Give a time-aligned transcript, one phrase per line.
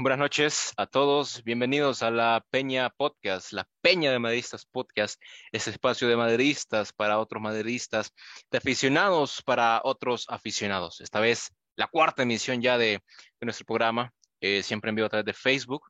[0.00, 1.44] Buenas noches a todos.
[1.44, 7.20] Bienvenidos a la Peña Podcast, la Peña de Madridistas Podcast, ese espacio de madridistas para
[7.20, 8.12] otros madridistas,
[8.50, 11.00] de aficionados para otros aficionados.
[11.00, 13.00] Esta vez la cuarta emisión ya de,
[13.40, 15.82] nuestro programa, eh, siempre en vivo a través de Facebook.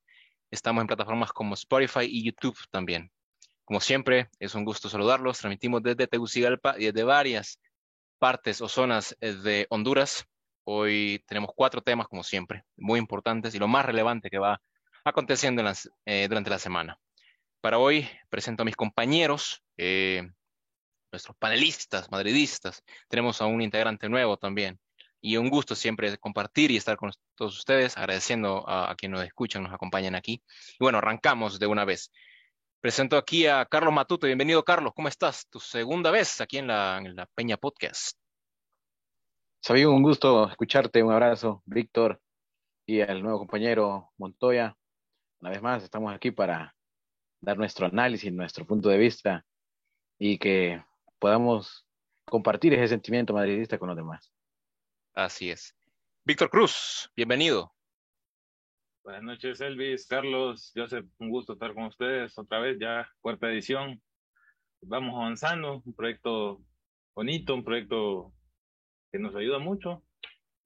[0.50, 3.10] Estamos en plataformas como Spotify y YouTube también.
[3.64, 5.38] Como siempre, es un gusto saludarlos.
[5.38, 7.58] Transmitimos desde Tegucigalpa y desde varias
[8.18, 10.26] partes o zonas eh, de Honduras
[10.64, 14.60] Hoy tenemos cuatro temas, como siempre, muy importantes y lo más relevante que va
[15.04, 15.62] aconteciendo
[16.06, 16.98] eh, durante la semana.
[17.60, 20.26] Para hoy presento a mis compañeros, eh,
[21.12, 22.82] nuestros panelistas, madridistas.
[23.08, 24.78] Tenemos a un integrante nuevo también.
[25.20, 29.62] Y un gusto siempre compartir y estar con todos ustedes, agradeciendo a, quienes nos escuchan,
[29.62, 30.42] nos acompañan aquí.
[30.72, 32.10] Y bueno, arrancamos de una vez.
[32.80, 34.26] Presento aquí a Carlos Matute.
[34.26, 34.92] Bienvenido, Carlos.
[34.94, 35.46] ¿Cómo estás?
[35.48, 38.23] Tu segunda vez aquí en la, en la Peña Podcast.
[39.66, 42.20] Sabía un gusto escucharte, un abrazo, Víctor,
[42.84, 44.76] y al nuevo compañero Montoya.
[45.40, 46.76] Una vez más, estamos aquí para
[47.40, 49.46] dar nuestro análisis, nuestro punto de vista
[50.18, 50.84] y que
[51.18, 51.86] podamos
[52.26, 54.30] compartir ese sentimiento madridista con los demás.
[55.14, 55.74] Así es.
[56.26, 57.72] Víctor Cruz, bienvenido.
[59.02, 64.02] Buenas noches, Elvis, Carlos, Joseph, un gusto estar con ustedes otra vez, ya cuarta edición.
[64.82, 66.60] Vamos avanzando, un proyecto
[67.14, 68.34] bonito, un proyecto
[69.14, 70.02] que nos ayuda mucho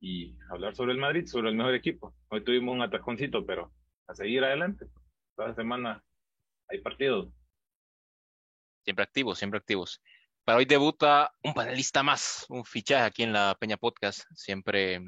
[0.01, 2.15] y hablar sobre el Madrid, sobre el mejor equipo.
[2.31, 3.71] Hoy tuvimos un ataconcito, pero
[4.07, 4.87] a seguir adelante.
[5.37, 6.03] Cada semana
[6.67, 7.29] hay partidos.
[8.85, 10.01] Siempre activos, siempre activos.
[10.45, 14.23] Para hoy debuta un panelista más, un fichaje aquí en la Peña Podcast.
[14.35, 15.07] Siempre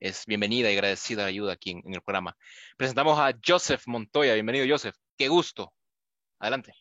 [0.00, 2.38] es bienvenida y agradecida la ayuda aquí en, el programa.
[2.78, 4.32] Presentamos a Joseph Montoya.
[4.32, 4.96] Bienvenido, Joseph.
[5.18, 5.74] Qué gusto.
[6.38, 6.72] Adelante.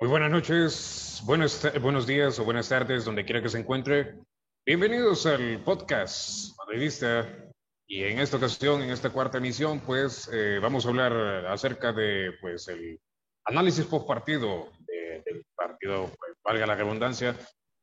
[0.00, 4.16] Muy buenas noches, buenos, buenos días o buenas tardes, donde quiera que se encuentre.
[4.68, 7.24] Bienvenidos al podcast Madridista
[7.86, 12.32] y en esta ocasión, en esta cuarta emisión, pues eh, vamos a hablar acerca de
[12.40, 13.00] pues el
[13.44, 17.36] análisis post partido del partido, pues, valga la redundancia,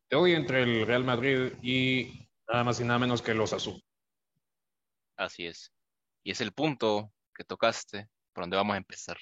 [0.09, 3.81] de hoy entre el Real Madrid y nada más y nada menos que los Azul.
[5.15, 5.71] Así es.
[6.21, 9.17] Y es el punto que tocaste por donde vamos a empezar.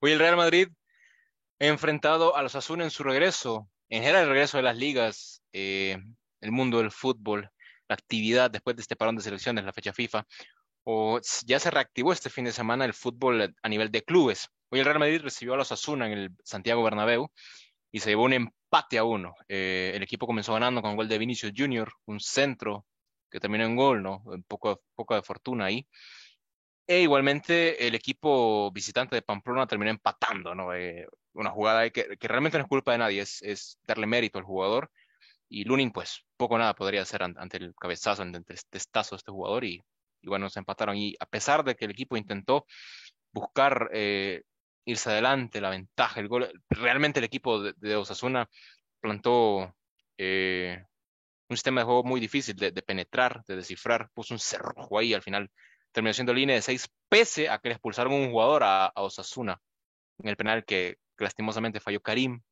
[0.00, 0.68] Hoy el Real Madrid
[1.58, 5.42] enfrentado a los Azul en su regreso, en general el regreso de las ligas.
[5.52, 5.98] Eh,
[6.44, 7.50] el mundo del fútbol,
[7.88, 10.26] la actividad después de este parón de selecciones, la fecha FIFA,
[10.84, 14.48] o ya se reactivó este fin de semana el fútbol a nivel de clubes.
[14.70, 17.30] Hoy el Real Madrid recibió a los Asuna en el Santiago Bernabéu
[17.90, 19.34] y se llevó un empate a uno.
[19.48, 22.84] Eh, el equipo comenzó ganando con gol de Vinicius Junior, un centro
[23.30, 24.22] que terminó en gol, ¿no?
[24.26, 25.86] Un poco, poco de fortuna ahí.
[26.86, 30.74] E igualmente el equipo visitante de Pamplona terminó empatando, ¿no?
[30.74, 34.38] Eh, una jugada que, que, realmente no es culpa de nadie, es, es darle mérito
[34.38, 34.90] al jugador
[35.54, 39.30] y Lunin, pues, poco nada podría hacer ante el cabezazo, ante el testazo de este
[39.30, 39.64] jugador.
[39.64, 39.80] Y,
[40.24, 40.96] bueno, se empataron.
[40.96, 42.66] Y a pesar de que el equipo intentó
[43.32, 44.42] buscar eh,
[44.84, 48.48] irse adelante, la ventaja, el gol, realmente el equipo de, Osasuna
[48.98, 49.72] plantó
[50.18, 50.82] eh,
[51.48, 54.10] un sistema de juego muy difícil de, penetrar, de descifrar.
[54.12, 55.14] Puso un cerrojo ahí.
[55.14, 55.48] Al final
[55.92, 59.60] terminó siendo línea de seis, pese a que le expulsaron un jugador a, Osasuna
[60.18, 62.42] en el penal que, que lastimosamente falló Karim.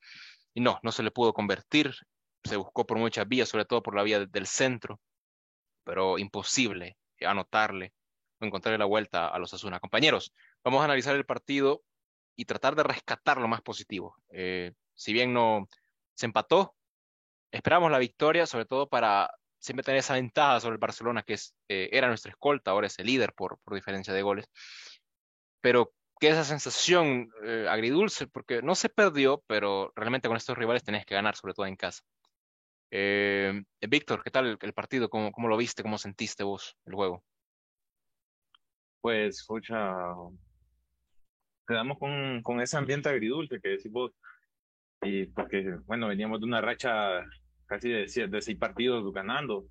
[0.54, 1.96] Y no, no se le pudo convertir
[2.44, 5.00] se buscó por muchas vías, sobre todo por la vía del centro,
[5.84, 7.92] pero imposible anotarle
[8.40, 9.80] o encontrarle la vuelta a los Asuna.
[9.80, 11.82] Compañeros, vamos a analizar el partido
[12.36, 14.16] y tratar de rescatar lo más positivo.
[14.30, 15.68] Eh, si bien no
[16.14, 16.74] se empató,
[17.50, 21.54] esperamos la victoria, sobre todo para siempre tener esa ventaja sobre el Barcelona, que es,
[21.68, 24.46] eh, era nuestra escolta, ahora es el líder por, por diferencia de goles.
[25.60, 30.84] Pero que esa sensación eh, agridulce, porque no se perdió, pero realmente con estos rivales
[30.84, 32.02] tenés que ganar, sobre todo en casa.
[32.94, 35.08] Eh, Víctor, ¿qué tal el, partido?
[35.08, 35.82] ¿Cómo, ¿Cómo, lo viste?
[35.82, 37.24] ¿Cómo sentiste vos el juego?
[39.00, 40.14] Pues, escucha,
[41.66, 44.12] quedamos con, con ese ambiente agridulce que decís vos.
[45.00, 47.24] Y porque, bueno, veníamos de una racha
[47.64, 49.64] casi de, de seis partidos ganando.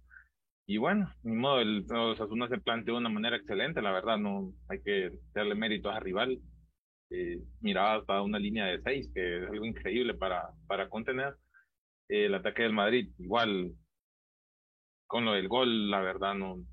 [0.65, 4.51] Y bueno, ni modo, el Osasuna se planteó de una manera excelente, la verdad, no
[4.67, 6.39] hay que darle mérito a rival.
[7.11, 11.35] Eh, miraba hasta una línea de seis, que es algo increíble para, para contener
[12.11, 13.09] el ataque del Madrid.
[13.17, 13.73] Igual,
[15.07, 16.63] con lo del gol, la verdad, no.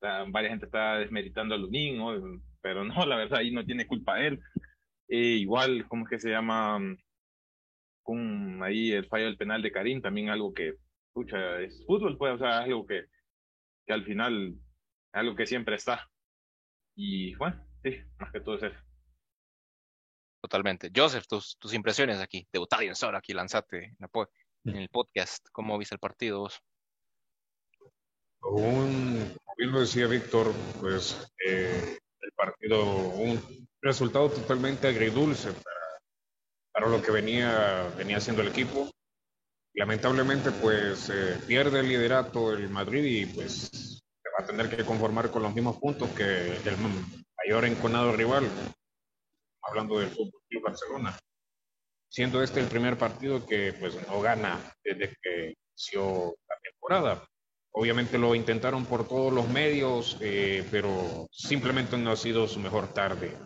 [0.00, 2.00] varias gente está desmeritando a Lunín,
[2.60, 4.40] pero no, la verdad, ahí no tiene culpa él.
[5.08, 6.78] Eh, igual, ¿cómo es que se llama?
[8.02, 10.74] Con ahí el fallo del penal de Karim, también algo que,
[11.08, 13.04] escucha, es fútbol, pues, o sea, algo que,
[13.86, 14.54] que al final,
[15.12, 16.08] algo que siempre está.
[16.96, 18.83] Y bueno, sí, más que todo es eso.
[20.44, 20.90] Totalmente.
[20.94, 23.96] Joseph, tus, tus impresiones aquí, debutado en solo aquí, lanzate
[24.66, 25.42] en, el podcast.
[25.50, 26.60] ¿Cómo viste el partido vos?
[28.42, 30.52] Un, como bien lo decía Víctor,
[30.82, 33.40] pues eh, el partido, un
[33.80, 36.02] resultado totalmente agridulce para,
[36.72, 38.90] para lo que venía, venía haciendo el equipo.
[39.72, 44.84] Lamentablemente, pues eh, pierde el liderato el Madrid y pues se va a tener que
[44.84, 46.76] conformar con los mismos puntos que el
[47.38, 48.46] mayor enconado rival,
[49.68, 51.18] hablando del Fútbol Barcelona
[52.14, 57.26] siendo este el primer partido que pues no gana desde que inició la temporada.
[57.72, 62.94] Obviamente lo intentaron por todos los medios, eh, pero simplemente no ha sido su mejor
[62.94, 63.36] tarde.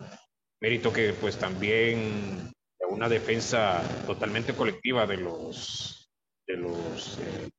[0.61, 2.51] Mérito que pues también
[2.91, 6.11] una defensa totalmente colectiva de los
[6.45, 7.49] de los eh,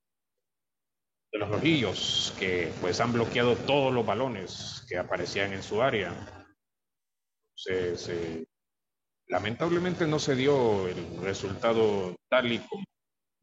[1.33, 6.15] de los rojillos que pues han bloqueado todos los balones que aparecían en su área.
[7.57, 8.45] Entonces, eh,
[9.31, 12.85] lamentablemente no se dio el resultado tal y como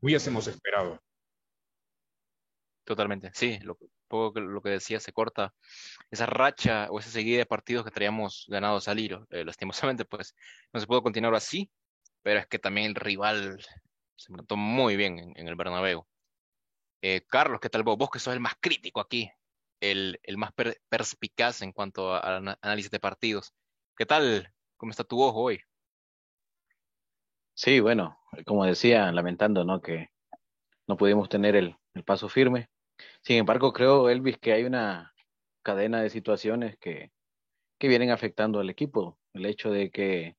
[0.02, 1.00] hubiésemos esperado.
[2.84, 5.54] Totalmente, sí, lo, poco lo que decía se corta
[6.12, 9.28] esa racha o esa seguida de partidos que traíamos ganados al hilo.
[9.30, 10.36] Eh, lastimosamente, pues
[10.72, 11.70] no se pudo continuar así,
[12.22, 13.60] pero es que también el rival
[14.16, 16.06] se notó muy bien en, el Bernabéu.
[17.02, 17.98] Eh, Carlos, ¿qué tal vos?
[17.98, 19.30] Vos que sos el más crítico aquí,
[19.80, 20.52] el, el más
[20.90, 23.54] perspicaz en cuanto al análisis de partidos.
[23.96, 24.54] ¿Qué tal?
[24.78, 25.62] ¿Cómo está tu ojo hoy?
[27.58, 29.82] Sí, bueno, como decía, lamentando, ¿no?
[29.82, 30.12] Que
[30.88, 31.76] no pudimos tener el,
[32.06, 32.70] paso firme.
[33.24, 35.12] Sin embargo, creo, Elvis, que hay una
[35.64, 37.12] cadena de situaciones que,
[37.80, 39.18] que vienen afectando al equipo.
[39.34, 40.38] El hecho de que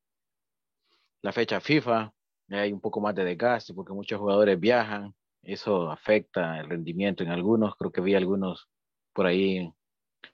[1.21, 2.13] la fecha FIFA
[2.51, 5.13] hay un poco más de desgaste porque muchos jugadores viajan,
[5.43, 7.75] eso afecta el rendimiento en algunos.
[7.75, 8.69] Creo que vi algunos
[9.13, 9.75] por ahí un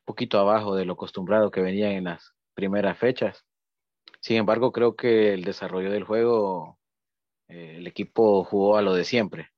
[0.04, 3.46] poquito abajo de lo acostumbrado que venían en las primeras fechas.
[4.24, 6.78] Sin embargo, creo que el desarrollo del juego,
[7.48, 9.50] eh, el equipo jugó a lo de siempre.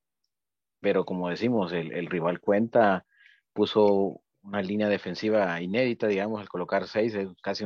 [0.80, 3.06] Pero como decimos, el, rival cuenta,
[3.52, 7.64] puso una línea defensiva inédita, digamos, al colocar seis, es casi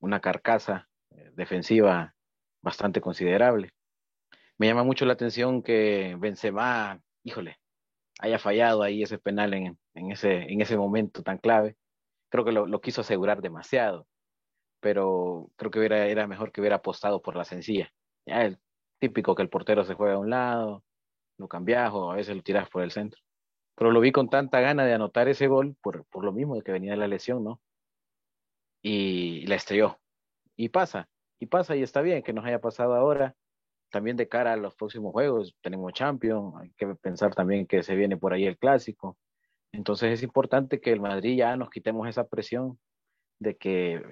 [0.00, 2.14] una carcasa eh, defensiva
[2.62, 3.74] bastante considerable.
[4.56, 7.58] Me llama mucho la atención que Benzema, híjole,
[8.20, 9.78] haya fallado ahí ese penal en,
[10.10, 11.76] ese, en ese momento tan clave.
[12.30, 14.06] Creo que lo quiso asegurar demasiado
[14.84, 17.90] pero creo que hubiera, era mejor que hubiera apostado por la sencilla.
[18.26, 18.58] Ya el
[18.98, 20.84] típico que el portero se juega a un lado,
[21.38, 23.18] lo cambias o a veces lo tiras por el centro.
[23.76, 26.60] Pero lo vi con tanta gana de anotar ese gol por, por lo mismo de
[26.62, 27.62] que venía la lesión, ¿no?
[28.82, 29.98] Y, la estrelló.
[30.54, 31.08] Y pasa,
[31.38, 33.34] y pasa, y está bien que nos haya pasado ahora.
[33.90, 37.94] También de cara a los próximos juegos, tenemos Champions, hay que pensar también que se
[37.96, 39.16] viene por ahí el clásico.
[39.72, 42.78] Entonces es importante que el Madrid ya nos quitemos esa presión
[43.38, 44.02] de que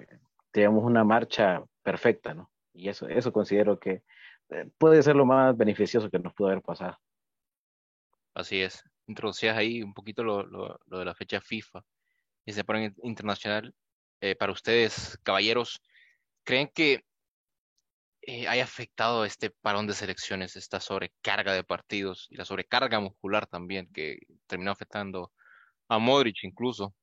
[0.53, 2.51] tenemos una marcha perfecta, ¿no?
[2.73, 4.03] Y eso, eso considero que
[4.49, 6.97] eh, puede ser lo más beneficioso que nos pudo haber pasado.
[8.35, 8.83] Así es.
[9.07, 11.83] Introducías ahí un poquito lo, lo, de la fecha FIFA
[12.45, 13.73] y se pone internacional.
[14.21, 15.81] Eh, para ustedes, caballeros,
[16.43, 17.03] ¿creen que
[18.21, 23.47] eh, haya afectado este parón de selecciones, esta sobrecarga de partidos y la sobrecarga muscular
[23.47, 25.31] también que terminó afectando
[25.89, 26.93] a Modric incluso?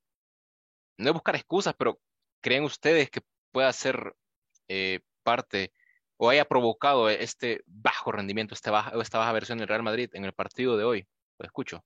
[0.96, 2.00] No es buscar excusas, pero
[2.41, 3.20] ¿creen ustedes que
[3.52, 4.14] pueda ser
[4.69, 5.73] eh, parte
[6.17, 10.25] o haya provocado este bajo rendimiento, esta baja, esta baja versión del Real Madrid en
[10.25, 11.06] el partido de hoy.
[11.38, 11.82] Lo escucho.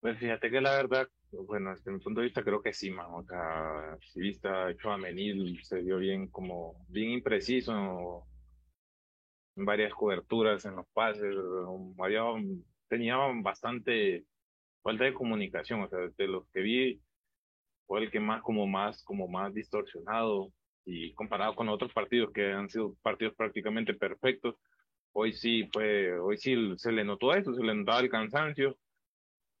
[0.00, 3.08] Pues fíjate que la verdad, bueno, desde mi punto de vista creo que sí, man.
[3.10, 8.26] O sea, si vista Menil se dio bien como, bien impreciso
[9.56, 11.34] en varias coberturas, en los pases,
[11.98, 12.22] había,
[12.88, 14.24] tenía bastante
[14.82, 17.02] falta de comunicación, o sea, de los que vi,
[17.88, 20.52] fue el que más como más como más distorsionado
[20.84, 24.54] y comparado con otros partidos que han sido partidos prácticamente perfectos
[25.12, 28.78] hoy sí fue hoy sí se le notó eso se le notaba el cansancio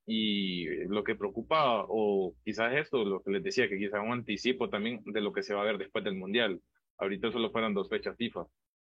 [0.06, 4.70] y lo que preocupa o quizás esto lo que les decía que quizás un anticipo
[4.70, 6.62] también de lo que se va a ver después del mundial.
[6.96, 8.46] Ahorita solo fueron dos fechas FIFA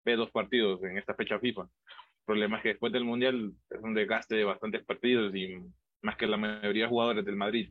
[0.04, 1.62] ve dos partidos en esta fecha FIFA.
[1.62, 5.56] El problema es que después del mundial es un desgaste de bastantes partidos y
[6.02, 7.70] más que la mayoría de jugadores del Madrid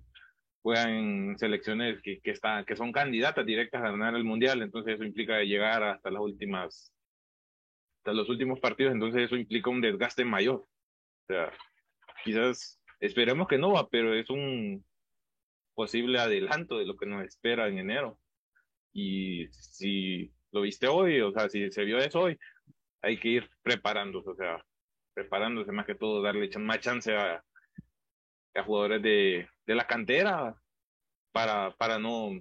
[0.61, 4.95] juegan en selecciones que, que, están, que son candidatas directas a ganar el mundial, entonces
[4.95, 6.93] eso implica llegar hasta las últimas,
[7.99, 10.55] hasta los últimos partidos, entonces eso implica un desgaste mayor.
[10.57, 11.51] O sea,
[12.23, 14.85] quizás esperemos que no va, pero es un
[15.73, 18.19] posible adelanto de lo que nos espera en enero.
[18.93, 22.37] Y si lo viste hoy, o sea, si se vio eso hoy,
[23.01, 24.63] hay que ir preparándose, o sea,
[25.13, 27.43] preparándose más que todo, darle más chance a,
[28.55, 30.55] a jugadores de, de la cantera
[31.31, 32.31] para, para no,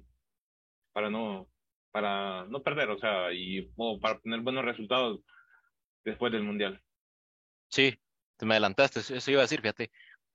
[0.92, 1.48] para no,
[1.90, 5.20] para no perder, o sea, y para tener buenos resultados
[6.04, 6.82] después del Mundial.
[7.68, 7.98] Sí,
[8.36, 9.90] te me adelantaste, eso iba a decir, fíjate,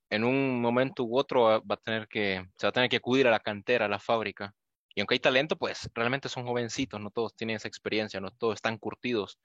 [0.09, 3.27] en un momento u otro va a tener que, se va a tener que acudir
[3.27, 4.53] a la cantera, a la fábrica.
[4.93, 8.55] Y aunque hay talento, pues realmente son jovencitos, no todos tienen esa experiencia, no todos
[8.55, 9.39] están curtidos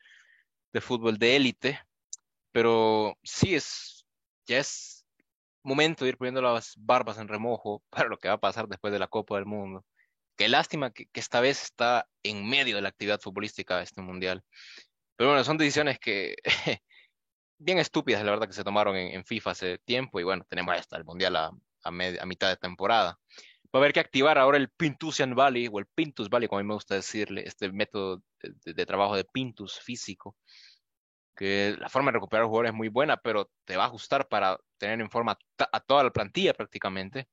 [0.73, 1.81] de fútbol de élite,
[2.53, 4.07] pero sí es,
[4.47, 5.00] ya es
[5.63, 8.93] momento de ir poniendo las barbas en remojo para lo que va a pasar después
[8.93, 9.85] de la Copa del Mundo.
[10.37, 14.43] Qué lástima que, esta vez está en medio de la actividad futbolística este mundial.
[15.17, 16.37] Pero bueno, son decisiones que
[17.59, 20.19] bien estúpidas, la verdad, que se tomaron en, FIFA hace tiempo.
[20.19, 21.51] Y bueno, tenemos esta, el Mundial a,
[21.85, 23.19] a, mitad de temporada.
[23.67, 26.63] Va a haber que activar ahora el Pintusian Valley, o el Pintus Valley, como a
[26.63, 30.37] mí me gusta decirle, este método de, trabajo de Pintus físico,
[31.37, 34.59] que la forma de recuperar jugadores es muy buena, pero te va a ajustar para
[34.81, 35.39] tener en forma
[35.73, 37.29] a toda la plantilla prácticamente,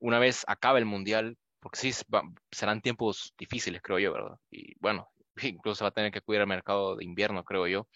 [0.00, 1.92] una vez acabe el Mundial, porque sí,
[2.50, 4.36] serán tiempos difíciles, creo yo, ¿verdad?
[4.50, 5.08] Y bueno,
[5.42, 7.88] incluso va a tener que cuidar el mercado de invierno, creo yo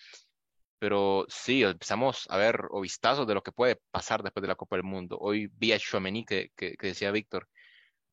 [0.84, 4.54] pero sí, empezamos a ver o vistazos de lo que puede pasar después de la
[4.54, 5.16] Copa del Mundo.
[5.18, 7.48] Hoy vi a Chouameni, que, que, decía Víctor,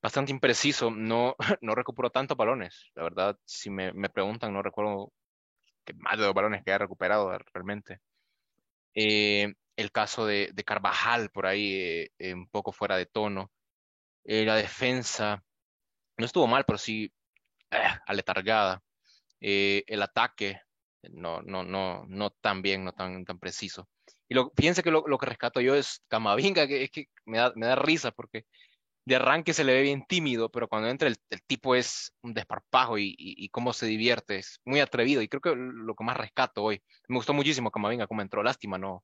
[0.01, 2.91] bastante impreciso, no, no recuperó tantos balones.
[2.95, 5.11] La verdad, si me, me preguntan, no recuerdo
[5.85, 7.99] que más de dos balones que haya recuperado realmente.
[8.95, 13.51] Eh, el caso de, de, Carvajal por ahí, eh, un poco fuera de tono.
[14.23, 15.43] Eh, la defensa
[16.17, 17.11] no estuvo mal, pero sí
[18.07, 18.83] aletargada.
[19.39, 20.61] el ataque
[21.09, 23.87] no, no, no, no tan bien, no tan, tan preciso.
[24.29, 27.37] Y lo, fíjense que lo, lo que rescato yo es Camavinga, que es que me
[27.37, 28.45] da, me da risa porque
[29.05, 32.33] de arranque se le ve bien tímido, pero cuando entra el, el tipo es un
[32.33, 36.17] desparpajo y, y, cómo se divierte, es muy atrevido y creo que lo que más
[36.17, 39.03] rescato hoy, me gustó muchísimo Camavinga cómo entró, lástima, no,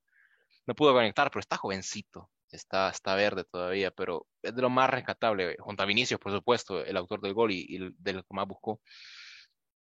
[0.67, 4.89] no pudo conectar, pero está jovencito, está, está verde todavía, pero es de lo más
[4.89, 8.35] rescatable, junto a Vinicius, por supuesto, el autor del gol y, y de lo que
[8.35, 8.81] más buscó.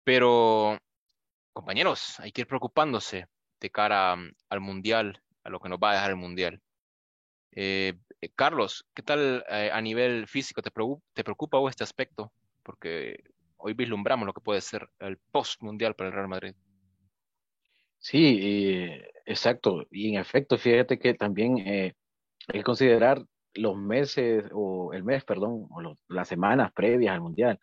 [0.04, 0.80] Pero
[1.54, 3.28] compañeros, hay que ir preocupándose
[3.60, 6.62] de cara mm, al Mundial, a lo que nos va a dejar el Mundial.
[7.52, 10.62] Eh, eh, Carlos, ¿qué tal eh, a nivel físico?
[10.62, 12.32] ¿Te preocupa, ¿Te este aspecto?
[12.64, 13.24] Porque
[13.58, 16.56] hoy vislumbramos lo que puede ser el post-mundial para el Real Madrid.
[18.02, 18.90] Sí,
[19.26, 19.86] exacto.
[19.92, 21.94] Y en efecto, fíjate que también hay
[22.52, 27.60] que considerar los meses, o el mes, perdón, o las semanas previas al Mundial.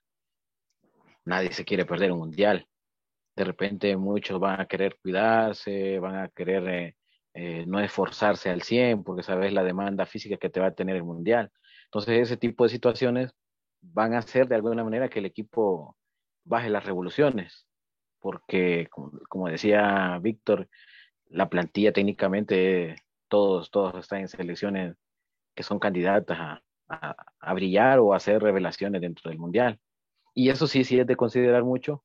[1.24, 2.66] Nadie se quiere perder un Mundial
[3.38, 6.96] de repente muchos van a querer cuidarse, van a querer eh,
[7.34, 10.96] eh, no esforzarse al 100 porque sabes la demanda física que te va a tener
[10.96, 11.52] el mundial.
[11.84, 13.30] Entonces ese tipo de situaciones
[13.80, 15.96] van a hacer de alguna manera que el equipo
[16.44, 17.67] baje las revoluciones,
[18.20, 18.88] porque
[19.28, 20.68] como, decía Víctor,
[21.28, 22.96] la plantilla técnicamente
[23.28, 24.96] todos, todos están en selecciones
[25.54, 29.78] que son candidatas a, a, a brillar o a hacer revelaciones dentro del mundial.
[30.34, 32.04] Y eso sí, sí es de considerar mucho,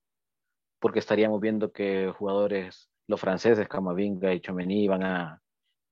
[0.80, 5.44] porque estaríamos viendo que jugadores, los franceses, Camavinga y Chomení, van a,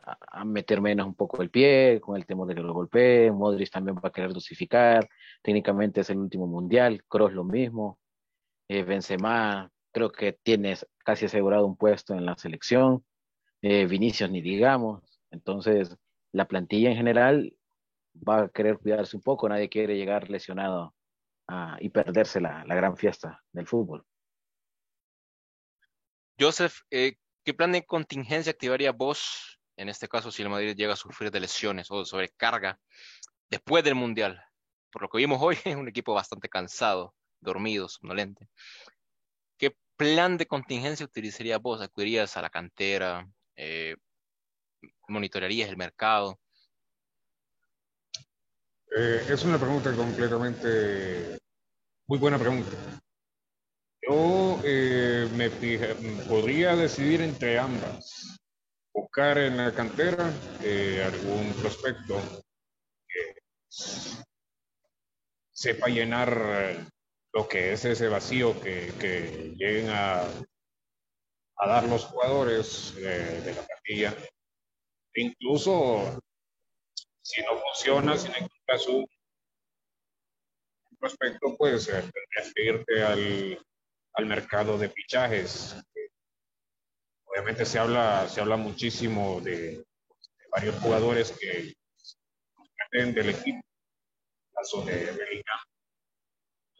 [0.04, 3.36] a, meter menos un poco el pie con el temor de que lo golpeen.
[3.36, 5.08] Modric también va a querer dosificar.
[5.42, 7.04] Técnicamente es el último mundial.
[7.08, 8.00] Kroos lo mismo.
[8.68, 13.05] Eh, Benzema creo que tiene casi asegurado un puesto en la selección.
[13.62, 15.03] Eh, Vinicius ni digamos.
[15.31, 15.95] Entonces,
[16.31, 17.55] la plantilla en general
[18.15, 19.48] va a querer cuidarse un poco.
[19.48, 20.95] Nadie quiere llegar lesionado
[21.48, 24.05] ah, y perderse la, la gran fiesta del fútbol.
[26.39, 30.93] Joseph, eh, ¿qué plan de contingencia activaría vos, en este caso, si el Madrid llega
[30.93, 32.79] a sufrir de lesiones o de sobrecarga
[33.50, 34.43] después del Mundial?
[34.91, 38.48] Por lo que vimos hoy, es un equipo bastante cansado, dormido, somnolente.
[40.01, 41.79] ¿Qué plan de contingencia utilizaría vos?
[41.79, 43.24] ¿Acudirías a la cantera?
[43.55, 43.96] Eh,
[45.08, 46.39] ¿Monitorearías el mercado?
[48.98, 51.38] Eh, es una pregunta completamente
[52.08, 52.72] muy buena pregunta.
[54.01, 55.51] Yo eh, me
[56.27, 58.39] podría decidir entre ambas.
[58.91, 62.20] Buscar en la cantera eh, algún prospecto
[63.08, 63.36] que
[65.51, 66.89] sepa llenar
[67.33, 70.23] lo que es ese vacío que, que lleguen a,
[71.57, 74.15] a, dar los jugadores de la plantilla.
[75.15, 76.19] incluso
[77.21, 79.07] si no funciona, si no encuentras un
[81.00, 83.59] prospecto, pues que irte al
[84.13, 85.75] al mercado de fichajes.
[87.25, 89.85] Obviamente se habla, se habla muchísimo de,
[90.51, 91.73] varios jugadores que
[92.91, 93.61] dependen del equipo,
[94.53, 95.59] caso de Bellingham.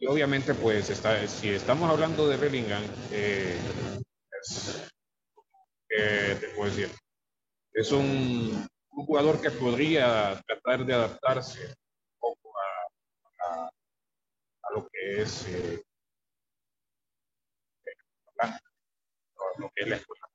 [0.02, 2.82] Y obviamente, pues, está, si estamos hablando de Bellingham,
[3.12, 3.56] eh,
[4.42, 4.92] es,
[5.90, 6.90] eh, te puedo decir,
[7.72, 15.46] es un, jugador que podría tratar de adaptarse un poco a, a, lo que es
[15.46, 15.80] eh,
[19.58, 20.26] lo que es la escuela,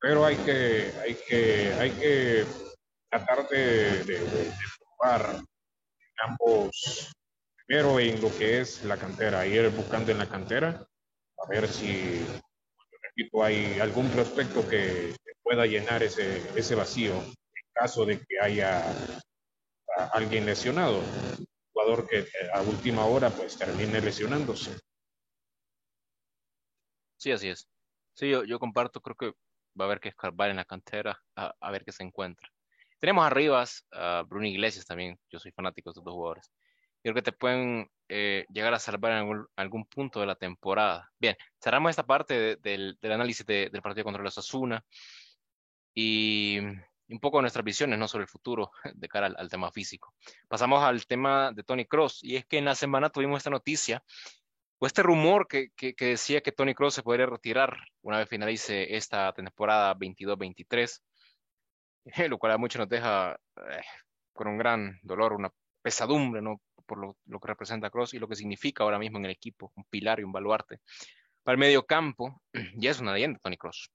[0.00, 2.46] pero hay que, hay que, hay que
[3.10, 4.22] tratar de
[4.78, 5.42] probar
[6.22, 7.12] ambos,
[7.66, 10.86] primero en lo que es la cantera, ir buscando en la cantera,
[11.38, 12.24] a ver si,
[13.02, 18.82] repito, hay algún prospecto que, pueda llenar ese, ese vacío en caso de que haya
[20.12, 24.76] alguien lesionado, un jugador que a última hora pues termine lesionándose.
[27.16, 27.68] Sí, así es.
[28.14, 29.26] Sí, yo, yo comparto, creo que
[29.80, 32.48] va a haber que escarbar en la cantera a, a ver qué se encuentra.
[32.98, 36.50] Tenemos arriba a Bruno Iglesias también, yo soy fanático de estos dos jugadores.
[37.02, 41.10] Creo que te pueden eh, llegar a salvar en algún, punto de la temporada.
[41.18, 44.84] Bien, cerramos esta parte de, del, análisis de, del partido contra los Asuna
[45.94, 46.58] y
[47.08, 48.08] un poco nuestras visiones ¿no?
[48.08, 50.14] sobre el futuro de cara al, tema físico.
[50.48, 54.02] Pasamos al tema de Tony Cross y es que en la semana tuvimos esta noticia
[54.78, 58.28] o este rumor que, que, que decía que Tony Cross se podría retirar una vez
[58.28, 61.00] finalice esta temporada 22-23,
[62.28, 63.82] lo cual a muchos nos deja eh,
[64.32, 65.50] con un gran dolor, una
[65.82, 66.60] pesadumbre, ¿no?
[66.86, 69.84] por lo, que representa Cross y lo que significa ahora mismo en el equipo, un
[69.84, 70.80] pilar y un baluarte.
[71.42, 72.42] Para el medio campo,
[72.76, 73.90] ya es una leyenda Tony Cross.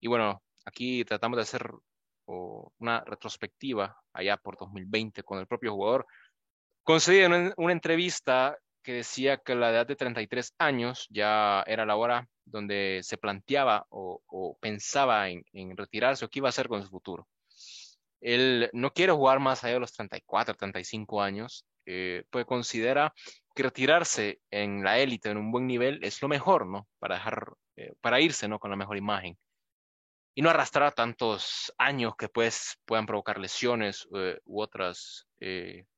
[0.00, 1.70] Y bueno, aquí tratamos de hacer
[2.78, 6.06] una retrospectiva allá por 2020 con el propio jugador.
[6.84, 11.96] Concedí en una entrevista que decía que la edad de 33 años ya era la
[11.96, 16.68] hora donde se planteaba o, o pensaba en, en, retirarse o qué iba a hacer
[16.68, 17.26] con su futuro.
[18.20, 23.14] Él no quiere jugar más allá de los 34, 35 años, eh, pues considera
[23.54, 26.86] que retirarse en la élite, en un buen nivel, es lo mejor, ¿no?
[26.98, 28.58] Para dejar, eh, para irse, ¿no?
[28.58, 29.38] Con la mejor imagen.
[30.34, 35.26] Y no arrastrar tantos años que pues puedan provocar lesiones eh, u otras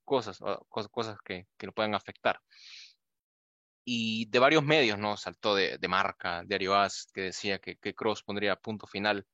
[0.04, 0.38] cosas,
[0.68, 2.40] cosas, cosas que, que lo puedan afectar
[3.84, 5.16] y de varios medios, ¿no?
[5.16, 9.26] Saltó de, de marca, Diario As, que decía que, que, Cross pondría punto final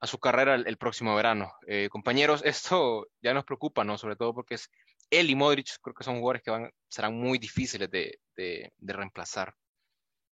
[0.00, 1.52] a su carrera el, próximo verano.
[1.66, 3.98] Eh, compañeros, esto ya nos preocupa, ¿no?
[3.98, 4.70] Sobre todo porque es
[5.10, 9.54] él y Modric, creo que son jugadores que van, serán muy difíciles de, de, reemplazar.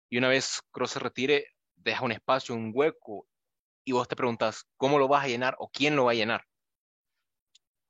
[0.09, 3.27] Y una vez Cross se retire, deja un espacio, un hueco,
[3.85, 6.45] y vos te preguntas, ¿cómo lo vas a llenar o quién lo va a llenar?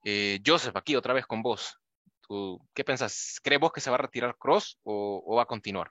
[0.04, 1.76] Eh, Joseph, aquí otra vez con vos.
[2.22, 3.38] ¿Tú, ¿Qué pensás?
[3.42, 5.90] ¿Crees vos que se va a retirar Cross o va a continuar?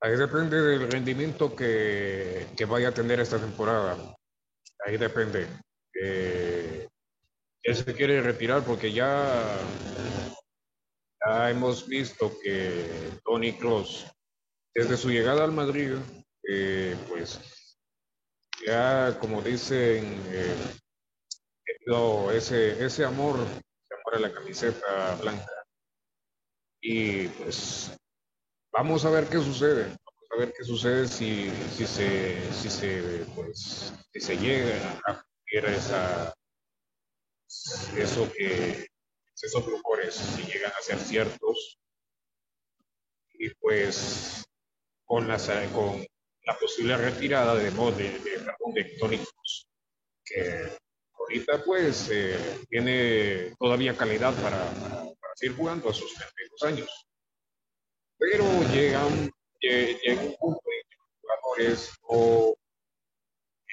[0.00, 3.96] Ahí depende del rendimiento que, que, vaya a tener esta temporada.
[4.84, 5.46] Ahí depende.
[5.94, 6.86] Eh,
[7.62, 9.58] él se quiere retirar porque ya,
[11.26, 14.06] ya hemos visto que Tony Cross,
[14.74, 15.94] desde su llegada al Madrid,
[16.46, 17.40] eh, pues
[18.66, 20.54] ya como dicen, eh,
[22.32, 23.38] ese, ese amor
[24.04, 25.50] para la camiseta blanca.
[26.80, 27.90] Y pues
[28.76, 29.84] vamos a ver qué sucede.
[29.84, 35.22] Vamos a ver qué sucede si, si se, si se, pues, si se llega a
[35.22, 36.34] cumplir esa,
[37.96, 38.86] eso que,
[39.42, 41.78] esos rumores, si llegan a ser ciertos.
[43.38, 44.44] Y pues
[45.04, 45.36] con la,
[45.72, 46.06] con
[46.44, 48.18] la posible retirada de, de,
[48.74, 49.68] de, Cruz,
[50.24, 50.78] que
[51.18, 57.05] ahorita pues eh, tiene todavía calidad para, para, para, seguir jugando a sus 32 años.
[58.18, 62.56] Pero llega un, llega un punto en que los jugadores o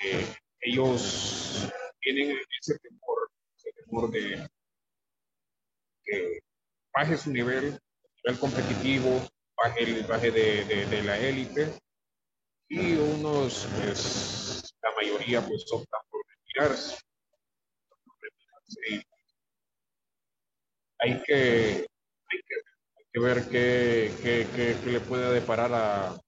[0.03, 4.47] eh, ellos tienen ese temor, ese temor de
[6.03, 6.39] que
[6.93, 7.79] baje su nivel,
[8.23, 9.21] nivel competitivo,
[9.55, 11.79] baje, el, baje de, de, la élite
[12.67, 16.97] y unos, pues la mayoría pues optan por retirarse
[18.65, 19.01] Sí.
[20.99, 22.55] Hay que, hay que,
[23.13, 26.19] que ver qué, qué, qué, le puede deparar a,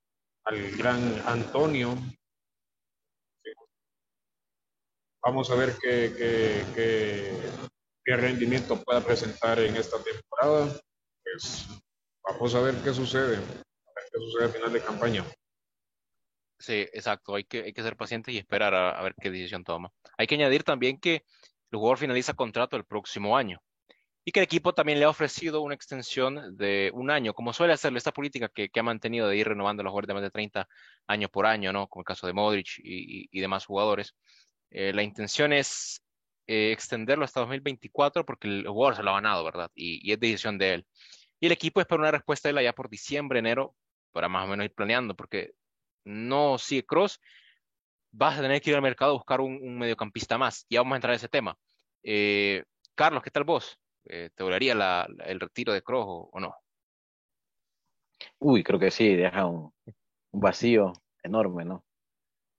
[0.43, 1.95] al gran Antonio.
[5.23, 6.13] Vamos a ver qué,
[6.75, 7.33] qué,
[8.05, 10.79] qué, rendimiento pueda presentar en esta temporada.
[11.23, 11.67] Pues
[12.23, 15.25] vamos a ver qué sucede, a ver qué sucede al final de campaña.
[16.59, 17.33] Sí, exacto.
[17.33, 19.91] Hay que, hay que ser pacientes y esperar a ver qué decisión toma.
[20.19, 21.25] Hay que añadir también que
[21.71, 23.59] el jugador finaliza contrato el próximo año
[24.27, 27.73] y que el equipo también le ha ofrecido una extensión de un año, como suele
[27.73, 30.31] hacerlo esta política que, ha mantenido de ir renovando a los jugadores de más de
[30.31, 30.67] 30
[31.05, 31.87] años por año, ¿no?
[31.87, 34.15] como el caso de Modric y, demás jugadores.
[34.71, 36.01] Eh, la intención es
[36.47, 39.71] eh, extenderlo hasta 2024 porque el jugador se lo ha ganado, ¿verdad?
[39.75, 40.87] Y, es decisión de él.
[41.39, 43.75] Y el equipo espera una respuesta de él allá por diciembre, enero,
[44.11, 45.53] para más o menos ir planeando, porque
[46.03, 47.19] no sigue Cross,
[48.11, 50.65] vas a tener que ir al mercado a buscar un, un mediocampista más.
[50.67, 51.55] Ya vamos a entrar en ese tema.
[52.03, 52.63] Eh,
[52.95, 53.77] Carlos, ¿qué tal vos?
[54.05, 54.43] Eh, ¿Te
[54.75, 56.55] la, el retiro de Kroos o, no?
[58.39, 59.73] Uy, creo que sí, deja un,
[60.31, 61.83] vacío enorme, ¿no?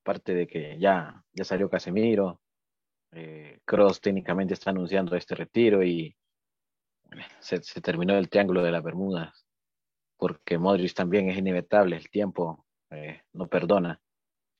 [0.02, 2.40] aparte de que ya, ya salió Casemiro,
[3.12, 3.58] eh,
[4.00, 6.16] técnicamente está anunciando este retiro y
[7.40, 9.46] se, terminó el triángulo de las Bermudas,
[10.16, 14.00] porque Modric también es inevitable, el tiempo eh, no perdona.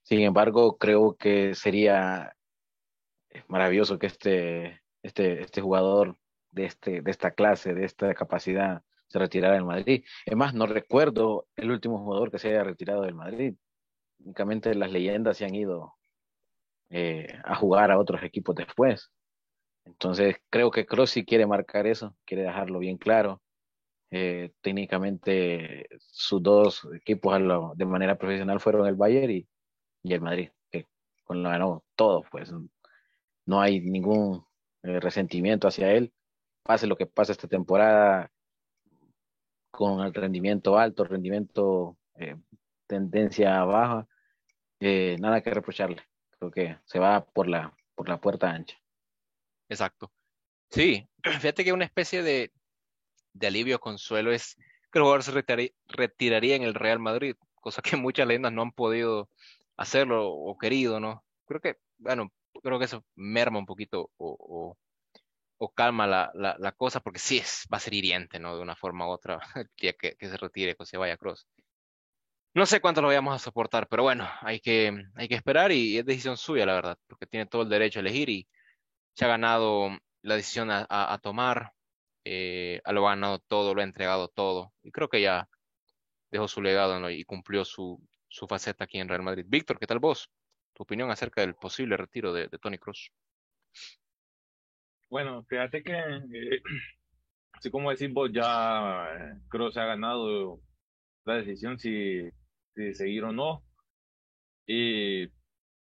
[0.02, 2.34] Sin embargo, creo que sería
[3.46, 6.16] maravilloso que este, este, este jugador
[6.56, 10.04] de, este, de esta clase, de esta capacidad, se retirara del Madrid.
[10.24, 13.54] Es más, no recuerdo el último jugador que se haya retirado del Madrid.
[14.18, 15.94] Únicamente las leyendas se han ido
[16.90, 19.12] eh, a jugar a otros equipos después.
[19.84, 23.42] Entonces, creo que Kroos quiere marcar eso, quiere dejarlo bien claro.
[24.10, 27.38] Eh, técnicamente, sus dos equipos
[27.76, 29.48] de manera profesional fueron el Bayern y,
[30.02, 30.86] y el Madrid, que
[31.24, 32.50] con lo ganó todo, pues
[33.46, 34.44] no hay ningún
[34.82, 36.12] eh, resentimiento hacia él.
[36.66, 38.30] Pase lo que pase esta temporada,
[39.70, 42.36] con el rendimiento alto, rendimiento eh,
[42.86, 44.08] tendencia baja,
[44.80, 46.02] eh, nada que reprocharle.
[46.30, 48.76] Creo que se va por la, por la puerta ancha.
[49.68, 50.10] Exacto.
[50.70, 52.52] Sí, fíjate que una especie de,
[53.32, 54.56] de alivio, consuelo es
[54.90, 55.32] que el jugador se
[55.88, 59.28] retiraría, en el Real Madrid, cosa que muchas leyendas no han podido
[59.76, 61.24] hacerlo o querido, ¿no?
[61.46, 64.76] Creo que, bueno, creo que eso merma un poquito o,
[65.74, 68.56] calma la, la, cosa, porque sí es, va a ser hiriente, ¿no?
[68.56, 71.46] De una forma u otra, el día que, que se retire, que se vaya Cross.
[72.54, 75.98] No sé cuánto lo vayamos a soportar, pero bueno, hay que, hay que esperar y
[75.98, 78.48] es decisión suya, la verdad, porque tiene todo el derecho a elegir y
[79.14, 79.90] se ha ganado
[80.22, 81.72] la decisión a, a, tomar,
[82.24, 85.48] eh, lo ha ganado todo, lo ha entregado todo y creo que ya
[86.30, 89.44] dejó su legado y cumplió su, su faceta aquí en Real Madrid.
[89.46, 90.30] Víctor, ¿qué tal vos?
[90.74, 93.10] Tu opinión acerca del posible retiro de, de Tony Cruz.
[95.08, 96.62] Bueno, fíjate que, eh,
[97.52, 100.60] así como decís vos, ya eh, Cruz ha ganado
[101.24, 102.30] la decisión si
[102.74, 103.62] de seguir o no.
[104.66, 105.28] Y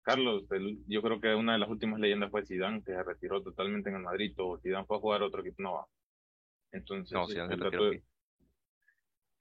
[0.02, 0.44] Carlos,
[0.88, 3.96] yo creo que una de las últimas leyendas fue Zidane, que se retiró totalmente en
[3.96, 5.88] el Madrid, o Zidane fue a jugar a otro equipo, no va.
[6.72, 7.28] Entonces, no,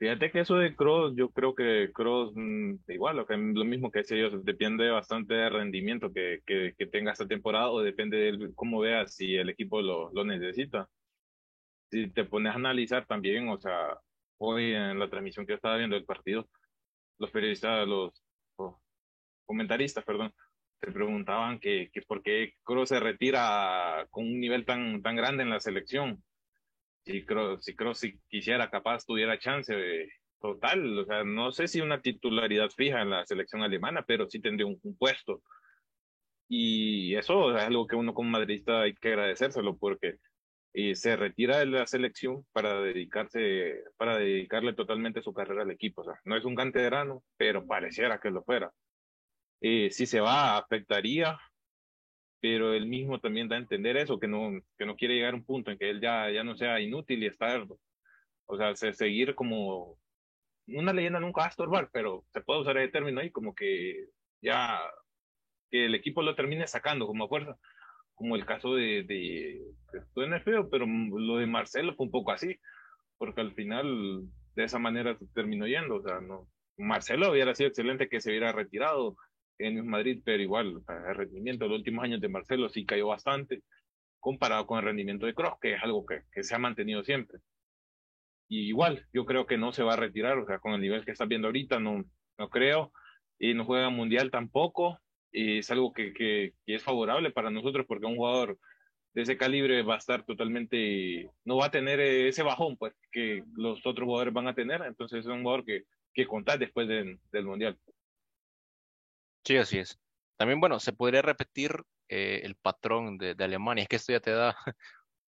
[0.02, 3.92] fíjate que eso de Cross, yo creo que Cross, mm, igual, lo, que, lo mismo
[3.92, 8.16] que decía yo, depende bastante del rendimiento que, que, que, tenga esta temporada, o depende
[8.16, 10.88] de cómo veas si el equipo lo, lo necesita.
[11.92, 13.96] Si te pones a analizar también, o sea,
[14.38, 16.48] hoy en la transmisión que yo estaba viendo del partido,
[17.18, 18.12] los periodistas, los
[19.46, 20.34] comentaristas, perdón,
[20.80, 25.44] se preguntaban que, que por qué Kroos se retira con un nivel tan, tan grande
[25.44, 26.24] en la selección.
[27.04, 29.74] Si Kroos, si, Kroos, si quisiera, capaz, tuviera chance
[30.40, 30.98] total.
[30.98, 34.66] O sea, no sé si una titularidad fija en la selección alemana, pero sí tendría
[34.66, 35.42] un, puesto.
[36.48, 40.18] Y eso es algo que uno como madridista hay que agradecérselo porque
[40.74, 46.02] y se retira de la selección para dedicarse, para dedicarle totalmente su carrera al equipo.
[46.24, 48.72] No es un canterano, pero pareciera que lo fuera.
[49.60, 51.38] Eh, si se va, afectaría,
[52.42, 55.36] pero él mismo también da a entender eso, que no, que no quiere llegar a
[55.36, 57.64] un punto en que él ya, ya no sea inútil y estar,
[58.46, 59.96] o sea, seguir como
[60.66, 64.06] una leyenda nunca va a estorbar, pero se puede usar el término ahí como que
[64.40, 64.80] ya
[65.70, 67.56] que el equipo lo termine sacando como fuerza
[68.16, 69.62] como el caso de, de,
[70.12, 72.58] suena feo, pero lo de Marcelo fue un poco así,
[73.18, 74.22] porque al final
[74.56, 78.52] de esa manera terminó yendo, o sea, no, Marcelo hubiera sido excelente que se hubiera
[78.52, 79.16] retirado
[79.58, 83.62] en Madrid, pero igual, el rendimiento de los últimos años de Marcelo sí cayó bastante,
[84.20, 87.38] comparado con el rendimiento de Kroos, que es algo que, que se ha mantenido siempre.
[88.48, 91.04] Y igual, yo creo que no se va a retirar, o sea, con el nivel
[91.04, 92.04] que está viendo ahorita, no,
[92.38, 92.92] no creo,
[93.38, 94.98] y no juega mundial tampoco,
[95.32, 98.58] es algo que, que, es favorable para nosotros porque un jugador
[99.14, 103.42] de ese calibre va a estar totalmente, no va a tener ese bajón pues que
[103.56, 105.84] los otros jugadores van a tener, entonces es un jugador que,
[106.14, 107.78] que contar después del Mundial.
[109.44, 109.98] Sí, así es.
[110.36, 114.30] También, bueno, se podría repetir eh, el patrón de, Alemania, es que esto ya te
[114.32, 114.56] da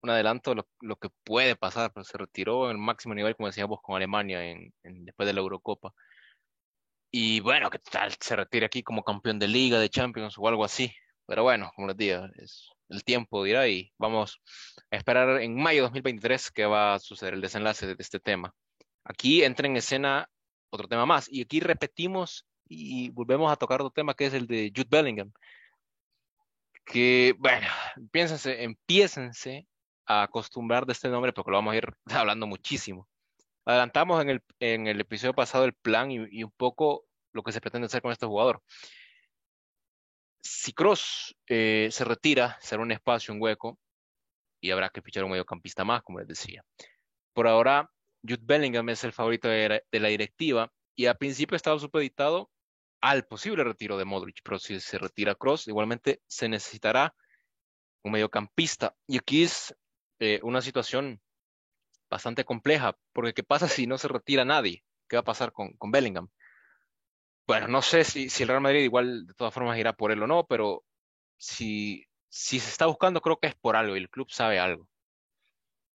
[0.03, 3.49] un adelanto de lo, que puede pasar, pero se retiró en el máximo nivel, como
[3.49, 5.95] decíamos, con Alemania en, después de la Eurocopa.
[7.11, 10.65] Y bueno, que tal se retire aquí como campeón de liga, de Champions o algo
[10.65, 10.93] así.
[11.27, 14.41] Pero bueno, como les digo, es, el tiempo dirá y vamos
[14.91, 18.53] a esperar en mayo de 2023 que va a suceder el desenlace de este tema.
[19.05, 20.29] Aquí entra en escena
[20.71, 22.47] otro tema más y aquí repetimos
[22.77, 25.33] y volvemos a tocar otro tema que es el de Jude Bellingham.
[26.85, 27.67] Que, bueno,
[28.11, 29.67] piénsense, empiécense
[30.07, 33.09] a acostumbrar de este nombre porque lo vamos a ir hablando muchísimo
[33.65, 37.61] adelantamos en el, en el episodio pasado el plan y, un poco lo que se
[37.61, 38.63] pretende hacer con este jugador.
[40.43, 43.79] Si Cross eh, se retira, será un espacio, un hueco,
[44.61, 46.65] y habrá que fichar un mediocampista más, como les decía.
[47.33, 47.91] Por ahora,
[48.23, 52.51] Jude Bellingham es el favorito de, la directiva y al principio estaba supeditado
[53.05, 57.15] al posible retiro de Modric, pero si se retira Cross, igualmente se necesitará
[58.03, 58.97] un mediocampista.
[59.07, 59.77] Y aquí es
[60.21, 61.21] eh, una situación
[62.09, 64.85] bastante compleja, porque ¿qué pasa si no se retira nadie?
[65.07, 66.31] ¿Qué va a pasar con, con Bellingham?
[67.47, 70.23] Bueno, no sé si, si el Real Madrid igual de todas formas irá por él
[70.23, 70.83] o no, pero
[71.37, 74.89] si, si se está buscando, creo que es por algo y el club sabe algo.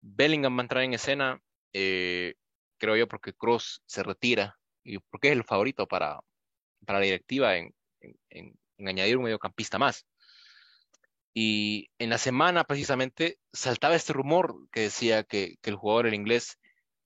[0.01, 1.41] Bellingham va a entrar en escena,
[1.73, 2.35] eh,
[2.77, 6.19] creo yo, porque Cross se retira y porque es el favorito para,
[6.85, 7.73] para la directiva en,
[8.79, 10.05] añadir un mediocampista más.
[11.33, 16.59] Y en la semana precisamente saltaba este rumor que decía que, el jugador, el inglés,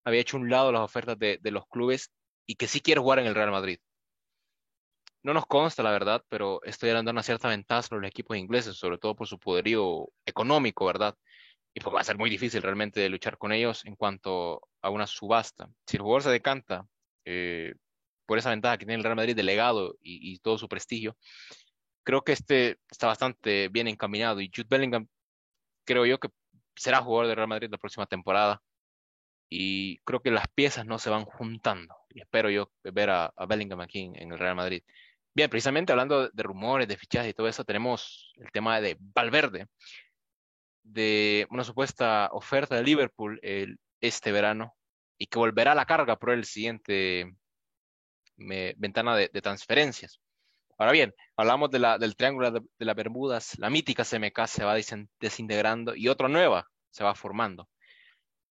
[0.06, 2.12] había hecho un lado las ofertas de, los clubes
[2.46, 3.80] y que sí quiere jugar en el Real Madrid.
[5.24, 8.76] No nos consta, la verdad, pero estoy dando una cierta ventaja sobre los equipos ingleses,
[8.76, 11.16] sobre todo por su poderío económico, ¿verdad?
[11.74, 14.90] Y pues va a ser muy difícil realmente de luchar con ellos en cuanto a
[14.90, 15.70] una subasta.
[15.88, 16.86] Si el jugador se decanta
[17.26, 17.74] eh,
[18.26, 21.16] por esa ventaja que tiene el Real Madrid delegado y, y todo su prestigio,
[22.04, 24.42] creo que este está bastante bien encaminado.
[24.42, 25.08] Y Jude Bellingham
[25.86, 26.30] creo yo que
[26.76, 28.62] será jugador de Real Madrid la próxima temporada.
[29.50, 31.96] Y creo que las piezas no se van juntando.
[32.10, 34.84] Y espero yo ver a, a Bellingham aquí en, el Real Madrid.
[35.36, 39.68] Bien, precisamente hablando de rumores, de fichajes y todo eso, tenemos el tema de Valverde,
[40.84, 43.40] de una supuesta oferta de Liverpool
[44.02, 44.76] este verano
[45.18, 47.36] y que volverá a la carga por el siguiente
[48.38, 50.20] ventana de, de transferencias.
[50.78, 54.66] Ahora bien, hablamos de la, del triángulo de, de, las Bermudas, la mítica CMK se
[54.66, 54.76] va
[55.20, 57.70] desintegrando y otra nueva se va formando.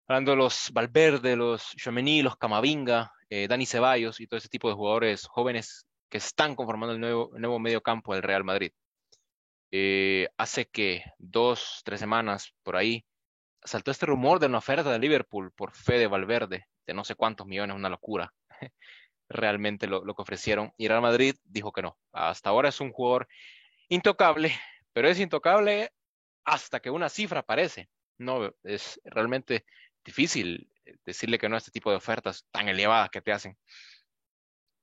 [0.07, 4.67] Hablando de los Valverde, los Chomení, los Camavinga, eh, Dani Ceballos y todo ese tipo
[4.67, 8.71] de jugadores jóvenes que están conformando el nuevo, nuevo medio campo del Real Madrid.
[9.71, 13.05] Eh, hace que dos, tres semanas por ahí
[13.63, 17.45] saltó este rumor de una oferta de Liverpool por Fede Valverde de no sé cuántos
[17.45, 18.33] millones, una locura
[19.29, 20.73] realmente lo, lo, que ofrecieron.
[20.77, 21.97] Y Real Madrid dijo que no.
[22.11, 23.27] Hasta ahora es un jugador
[23.89, 24.53] intocable,
[24.93, 25.91] pero es intocable
[26.45, 27.89] hasta que una cifra aparece.
[28.17, 29.65] No, es realmente
[30.03, 30.69] difícil
[31.05, 33.57] decirle que no a este tipo de ofertas tan elevadas que te hacen.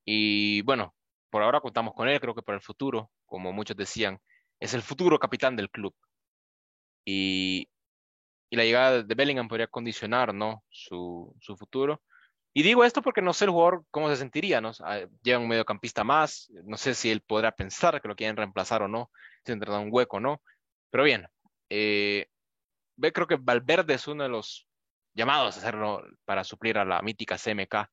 [0.04, 0.94] Y bueno,
[1.30, 4.20] por ahora contamos con él, creo que para el futuro, como muchos decían,
[4.60, 5.94] es el futuro capitán del club.
[7.04, 7.68] Y,
[8.50, 10.64] y la llegada de Bellingham podría condicionar ¿no?
[10.70, 12.02] su, su futuro.
[12.56, 14.72] Y digo esto porque no sé el jugador cómo se sentiría, ¿no?
[15.22, 18.88] Lleva un mediocampista más, no sé si él podrá pensar que lo quieren reemplazar o
[18.88, 19.10] no,
[19.44, 20.40] si tendrá un hueco o no.
[20.88, 21.28] Pero bien,
[21.68, 22.28] eh,
[23.12, 24.66] creo que Valverde es uno de los
[25.12, 27.90] llamados a hacerlo para suplir a la mítica CMK.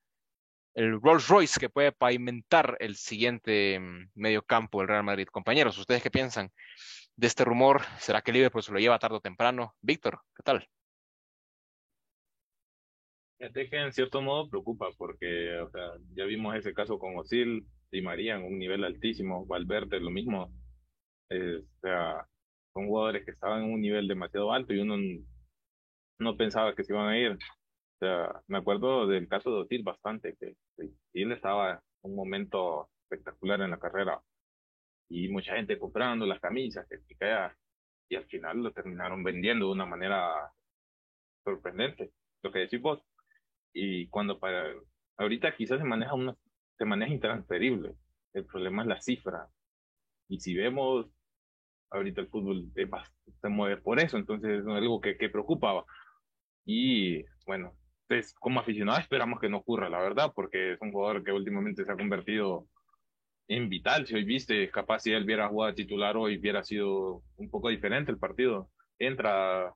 [0.76, 5.28] El Rolls Royce que puede pavimentar el siguiente mm, mediocampo del Real Madrid.
[5.28, 6.54] Compañeros, ¿ustedes qué piensan
[7.18, 7.82] de este rumor?
[8.00, 9.76] ¿Será que Liverpool se lo lleva tarde o temprano?
[9.82, 10.70] Víctor, ¿qué tal?
[13.52, 18.02] Que en cierto modo preocupa porque, o sea, ya vimos ese caso con Osil y
[18.02, 20.50] María en un nivel altísimo, Valverde lo mismo,
[21.30, 22.26] eh, o sea,
[22.74, 24.96] son jugadores que estaban en un nivel demasiado alto y uno
[26.20, 27.32] no pensaba que se iban a ir.
[27.34, 27.38] O
[28.00, 31.80] sea, me acuerdo del caso de Osil bastante, que, que él estaba en
[32.12, 34.22] un momento espectacular en la carrera
[35.10, 37.16] y mucha gente comprando las camisas, que, que
[38.10, 40.52] y al final lo terminaron vendiendo de una manera
[41.44, 42.12] sorprendente.
[42.42, 43.02] Lo que decís vos,
[43.74, 44.66] y cuando para
[45.18, 46.36] ahorita quizás se maneja una
[46.78, 47.96] se maneja intransferible
[48.34, 49.48] el problema es la cifra.
[50.28, 51.08] Y si vemos
[51.92, 52.72] ahorita el fútbol
[53.42, 55.86] se mueve por eso entonces es algo que, que preocupaba.
[56.66, 57.74] Y bueno
[58.08, 61.86] pues como aficionado esperamos que no ocurra la verdad porque es un jugador que últimamente
[61.86, 62.68] se ha convertido
[63.48, 64.06] en vital.
[64.08, 68.12] Si hoy viste capaz si él hubiera jugado titular hoy hubiera sido un poco diferente
[68.12, 68.70] el partido.
[69.00, 69.74] Entra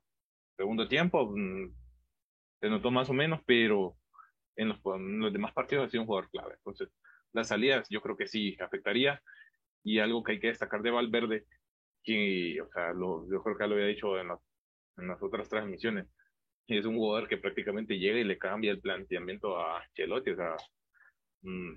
[0.56, 1.72] segundo tiempo mm,
[2.60, 3.96] se notó más o menos, pero
[4.56, 6.56] en los, los, demás partidos ha sido un jugador clave.
[6.56, 6.90] Entonces,
[7.34, 9.22] las salidas yo creo que sí afectaría.
[9.84, 11.46] Y algo que hay que destacar de Valverde,
[12.04, 14.40] que, o sea, lo, yo creo que lo había dicho en, los,
[14.98, 16.08] en las otras transmisiones,
[16.68, 20.32] es un jugador que prácticamente llega y le cambia el planteamiento a Chelotti.
[20.32, 20.56] O sea,
[21.44, 21.74] mmm,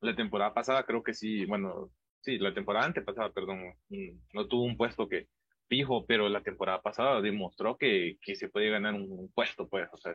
[0.00, 1.90] la temporada pasada creo que sí, bueno,
[2.20, 5.28] sí, la temporada antepasada, perdón, mmm, no tuvo un puesto que,
[5.68, 9.98] fijo, pero la temporada pasada demostró que, que se puede ganar un, puesto, pues, o
[9.98, 10.14] sea,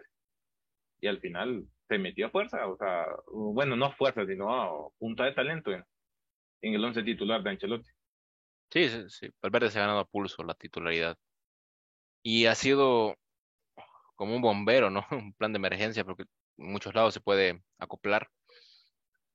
[1.01, 4.89] y al final se metió a fuerza, o sea, bueno, no a fuerza, sino a
[4.99, 5.83] punta de talento en,
[6.61, 7.89] en el once titular de Ancelotti.
[8.71, 11.17] Sí, sí, sí, Valverde se ha ganado a pulso la titularidad.
[12.23, 13.17] Y ha sido
[14.15, 15.05] como un bombero, ¿no?
[15.11, 16.23] Un plan de emergencia, porque
[16.57, 18.29] en muchos lados se puede acoplar.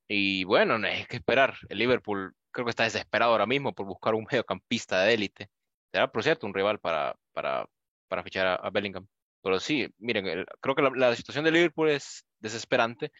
[0.08, 1.56] Y bueno, no hay que esperar.
[1.68, 5.50] El Liverpool creo que está desesperado ahora mismo por buscar un mediocampista de élite
[5.92, 7.16] será, por cierto, un rival para,
[8.24, 9.06] fichar a, a Bellingham.
[9.42, 13.12] Pero sí, miren, creo que la, situación de Liverpool es desesperante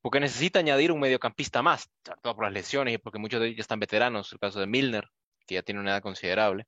[0.00, 1.90] porque necesita añadir un mediocampista más,
[2.22, 4.68] todo por las lesiones y porque muchos de ellos ya están veteranos, el caso de
[4.68, 5.08] Milner,
[5.46, 6.66] que ya tiene una edad considerable,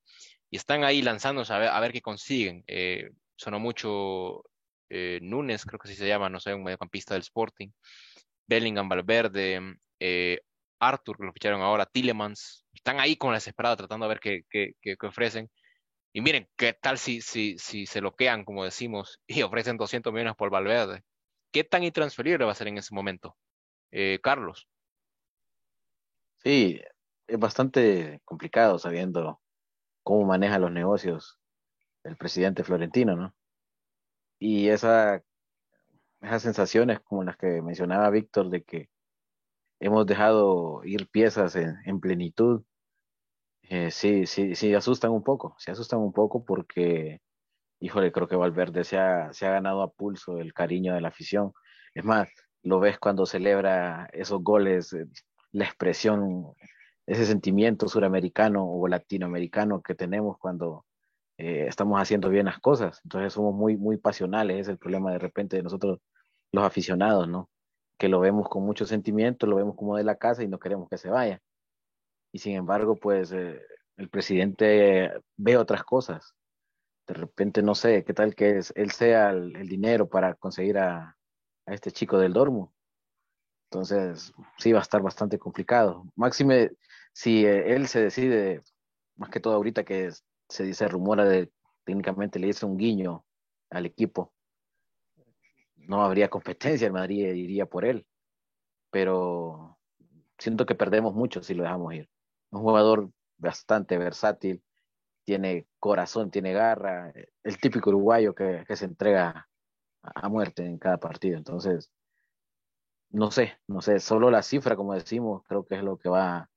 [0.51, 2.65] y están ahí lanzándose a ver, qué consiguen.
[2.67, 4.43] Eh, sonó mucho
[4.89, 7.69] eh, Núñez, creo que así se llama, no sé, un mediocampista del Sporting,
[8.49, 9.61] Bellingham, Valverde,
[10.01, 10.41] eh,
[10.81, 14.75] Arthur, que lo ficharon ahora, Tillemans, están ahí con la desesperada tratando de ver qué,
[14.83, 15.51] qué, ofrecen.
[16.13, 20.37] Y miren, ¿qué tal si, si, si se loquean, como decimos, y ofrecen 200 millones
[20.37, 21.03] por Valverde?
[21.51, 23.37] ¿Qué tan intransferible va a ser en ese momento?
[23.91, 24.69] Eh, Carlos.
[26.43, 26.79] Sí,
[27.27, 29.41] es bastante complicado sabiendo
[30.03, 31.41] cómo maneja los negocios
[32.03, 33.35] el presidente Florentino, ¿no?
[34.39, 35.23] Y esa,
[36.21, 38.91] esas sensaciones como las que mencionaba Víctor de que
[39.81, 42.63] hemos dejado ir piezas en, plenitud,
[43.69, 47.21] eh, sí, sí, sí asustan un poco, se asustan un poco porque,
[47.81, 51.09] híjole, creo que Valverde se ha, se ha ganado a pulso el cariño de la
[51.09, 51.53] afición.
[51.95, 52.29] Es más,
[52.63, 55.07] lo ves cuando celebra esos goles, eh,
[55.53, 56.53] la expresión,
[57.07, 60.85] ese sentimiento suramericano o latinoamericano que tenemos cuando
[61.39, 63.01] eh, estamos haciendo bien las cosas.
[63.05, 66.01] Entonces somos muy, muy pasionales, es el problema de repente de nosotros
[66.53, 67.51] los aficionados, ¿no?
[67.99, 70.89] Que lo vemos con mucho sentimiento, lo vemos como de la casa y no queremos
[70.89, 71.41] que se vaya.
[72.35, 73.63] Y sin embargo, pues eh,
[73.97, 76.35] el presidente ve otras cosas.
[77.07, 81.17] De repente, no sé, qué tal que es, él sea el, dinero para conseguir a,
[81.67, 82.75] este chico del Dormo.
[83.71, 86.07] Entonces, sí va a estar bastante complicado.
[86.17, 86.73] Máxime,
[87.13, 88.63] si eh, él se decide,
[89.15, 90.11] más que todo ahorita que
[90.49, 91.53] se dice, rumora de
[91.85, 93.25] técnicamente le hizo un guiño
[93.71, 94.35] al equipo.
[95.77, 98.05] No habría competencia, el Madrid iría por él.
[98.91, 99.79] Pero
[100.37, 102.11] siento que perdemos mucho si lo dejamos ir.
[102.55, 104.63] Un jugador bastante versátil,
[105.25, 107.13] tiene corazón, tiene garra,
[107.43, 109.49] el típico uruguayo que, se entrega
[110.03, 111.37] a muerte en cada partido.
[111.37, 111.91] Entonces,
[113.11, 116.49] no sé, no sé, solo la cifra, como decimos, creo que es lo que va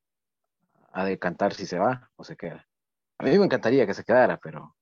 [0.91, 2.67] a decantar si se va o se queda.
[3.17, 4.75] A mí me encantaría que se quedara, pero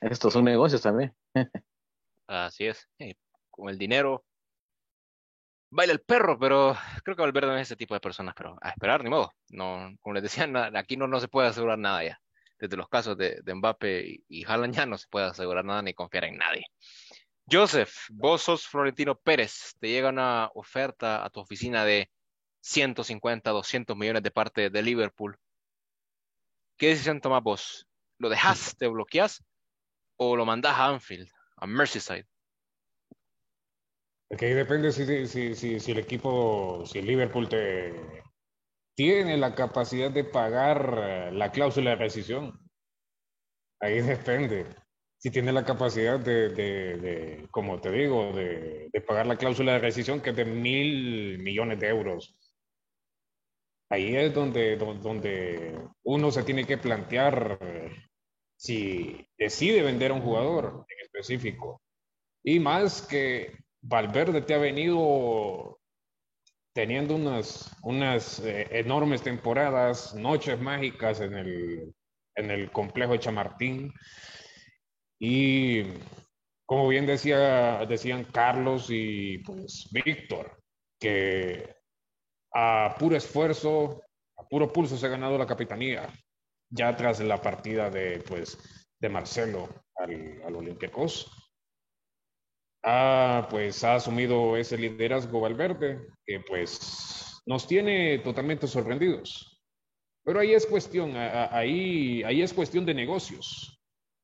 [0.00, 1.14] estos son negocios también.
[2.26, 2.88] Así es.
[3.48, 4.24] Con el dinero
[5.70, 8.70] baila el perro, pero creo que Valverde no es ese tipo de personas, pero a
[8.70, 9.32] esperar, ni modo.
[9.48, 10.44] No, como les decía,
[10.76, 12.20] aquí no, no se puede asegurar nada ya.
[12.58, 15.94] Desde los casos de, de Mbappe y, Haaland ya no se puede asegurar nada ni
[15.94, 16.66] confiar en nadie.
[17.50, 22.10] Joseph, vos sos Florentino Pérez, te llega una oferta a tu oficina de
[22.60, 25.38] 150, 200 millones de parte de Liverpool
[26.80, 27.86] ¿Qué decisión tomas vos?
[28.16, 29.44] ¿Lo dejas, te bloqueas
[30.16, 31.28] o lo mandas a Anfield,
[31.58, 32.26] a Merseyside?
[34.30, 37.48] Porque ahí depende si, si, si, si, el equipo, si el Liverpool
[38.94, 42.58] tiene la capacidad de pagar la cláusula de rescisión.
[43.80, 44.66] Ahí depende.
[45.18, 49.72] Si tiene la capacidad de, de, de como te digo, de, de, pagar la cláusula
[49.72, 52.36] de rescisión que es de mil millones de euros
[53.90, 57.58] ahí es donde, donde uno se tiene que plantear
[58.56, 61.82] si decide vender a un jugador en específico.
[62.42, 65.80] Y más que Valverde te ha venido
[66.72, 71.94] teniendo unas, unas eh, enormes temporadas, noches mágicas en el,
[72.36, 73.92] en el complejo de Chamartín.
[75.18, 75.84] Y
[76.66, 80.62] como bien decía, decían Carlos y pues Víctor,
[80.98, 81.74] que
[82.54, 84.02] a puro esfuerzo,
[84.36, 86.08] a puro pulso se ha ganado la capitanía,
[86.68, 91.39] ya tras la partida de, pues, de Marcelo al, al Olympiacos.
[92.82, 99.60] Ha, pues, ha asumido ese liderazgo Valverde, que pues nos tiene totalmente sorprendidos.
[100.24, 103.80] Pero ahí es cuestión, ahí, ahí es cuestión de negocios.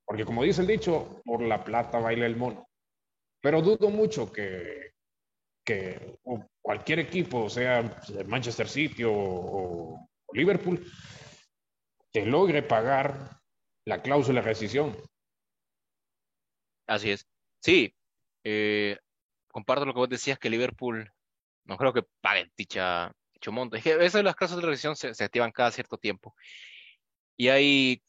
[0.06, 2.66] Porque como dice el dicho, por la plata baila el mono.
[3.42, 4.92] Pero dudo mucho que,
[5.64, 6.18] que
[6.62, 10.84] cualquier equipo, sea Manchester City o, Liverpool,
[12.12, 13.40] te logre pagar
[13.86, 14.96] la cláusula de rescisión.
[16.86, 17.26] Así es.
[17.62, 17.92] Sí,
[18.48, 18.98] eh,
[19.48, 21.12] comparto lo que vos decías que Liverpool
[21.64, 23.76] no creo que pague dicha, dicho monto.
[23.76, 26.34] Es que esas las cláusulas de rescisión se, activan cada cierto tiempo.
[27.36, 28.02] Y hay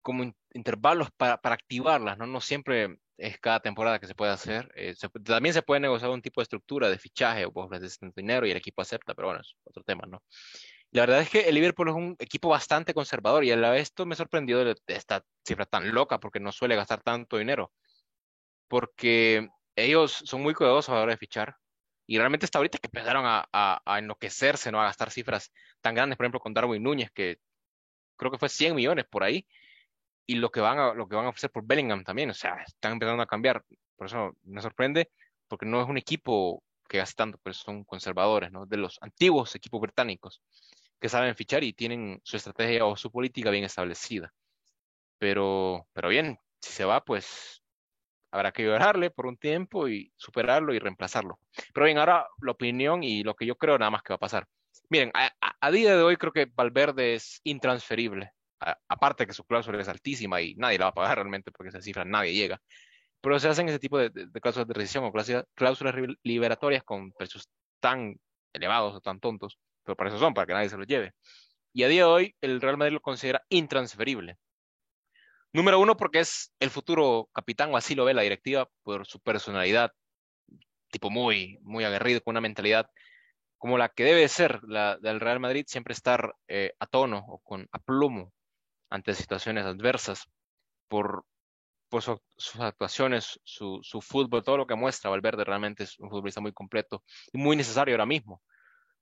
[0.00, 2.26] como intervalos para, para activarlas, ¿no?
[2.26, 4.72] No siempre es cada temporada que se puede hacer.
[4.76, 8.46] Eh, también se puede negociar un tipo de estructura de fichaje o vos ofreces dinero
[8.46, 10.22] y el equipo acepta, pero bueno, es otro tema, ¿no?
[10.90, 13.82] La verdad es que el Liverpool es un equipo bastante conservador y a la vez
[13.82, 17.72] esto me sorprendió de, esta cifra tan loca porque no suele gastar tanto dinero.
[18.68, 21.56] Porque ellos son muy cuidadosos a la hora de fichar
[22.06, 24.80] y realmente hasta ahorita que empezaron a, a, enloquecerse, ¿no?
[24.80, 27.38] A gastar cifras tan grandes, por ejemplo, con Darwin Núñez, que
[28.16, 29.46] creo que fue 100 millones por ahí
[30.26, 32.56] y lo que van a, lo que van a ofrecer por Bellingham también, o sea,
[32.66, 33.64] están empezando a cambiar.
[33.96, 35.10] Por eso me sorprende,
[35.48, 38.66] porque no es un equipo que gaste tanto, pero son conservadores, ¿no?
[38.66, 40.42] De los antiguos equipos británicos
[41.00, 44.32] que saben fichar y tienen su estrategia o su política bien establecida.
[45.18, 47.62] Pero, pero bien, si se va, pues
[48.34, 51.38] habrá que llorarle por un tiempo y superarlo y reemplazarlo.
[51.72, 54.18] Pero bien, ahora la opinión y lo que yo creo nada más que va a
[54.18, 54.48] pasar.
[54.88, 58.32] Miren, a, día de hoy creo que Valverde es intransferible.
[58.88, 61.80] aparte que su cláusula es altísima y nadie la va a pagar realmente porque esa
[61.80, 62.60] cifra nadie llega.
[63.20, 64.10] Pero se hacen ese tipo de,
[64.42, 65.12] cláusulas de rescisión o
[65.54, 67.48] cláusulas liberatorias con precios
[67.80, 68.16] tan
[68.52, 71.12] elevados o tan tontos, pero para eso son, para que nadie se los lleve.
[71.72, 74.38] Y a día de hoy el Real Madrid lo considera intransferible.
[75.54, 79.20] Número uno, porque es el futuro capitán, o así lo ve la directiva, por su
[79.20, 79.92] personalidad,
[80.90, 82.90] tipo muy, muy aguerrido, con una mentalidad
[83.56, 87.38] como la que debe ser la del Real Madrid, siempre estar eh, a tono o
[87.38, 88.32] con aplomo
[88.90, 90.24] ante situaciones adversas,
[90.88, 91.24] por,
[91.88, 96.40] por sus actuaciones, su, su, fútbol, todo lo que muestra Valverde realmente es un futbolista
[96.40, 98.42] muy completo y muy necesario ahora mismo,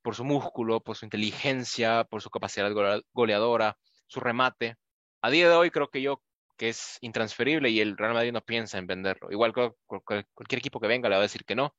[0.02, 2.70] por su músculo, por su inteligencia, por su capacidad
[3.14, 4.76] goleadora, su remate.
[5.22, 6.22] A día de hoy creo que yo
[6.62, 9.32] que es intransferible y el Real Madrid no piensa en venderlo.
[9.32, 11.74] Igual cualquier equipo que venga le va a decir que no,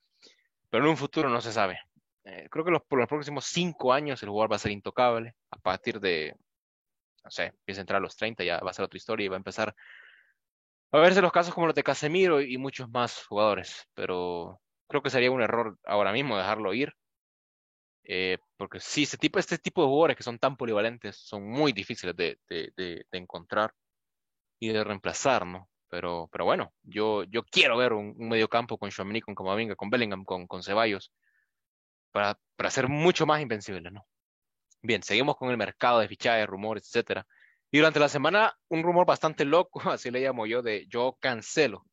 [0.69, 1.79] pero en un futuro no se sabe.
[2.25, 5.35] Eh, creo que los, por los próximos cinco años el jugador va a ser intocable.
[5.51, 6.35] A partir de,
[7.23, 9.29] no sé, empieza a entrar a los 30, ya va a ser otra historia y
[9.29, 9.73] va a empezar
[10.91, 13.87] a verse los casos como los de Casemiro y, muchos más jugadores.
[13.93, 14.59] Pero
[14.89, 16.93] creo que sería un error ahora mismo dejarlo ir.
[18.03, 21.71] Eh, porque sí, este tipo, este tipo de jugadores que son tan polivalentes son muy
[21.71, 23.73] difíciles de, de encontrar
[24.59, 25.69] y de reemplazar, ¿no?
[25.89, 29.75] Pero, pero bueno, yo, yo quiero ver un, un medio campo con Chouameni, con Camavinga,
[29.75, 31.11] con Bellingham, con, con Ceballos,
[32.11, 34.05] para, para ser mucho más invencible, ¿no?
[34.81, 37.25] Bien, seguimos con el mercado de fichajes, rumores, etcétera.
[37.71, 41.85] Y durante la semana, un rumor bastante loco, así le llamo yo, de yo cancelo.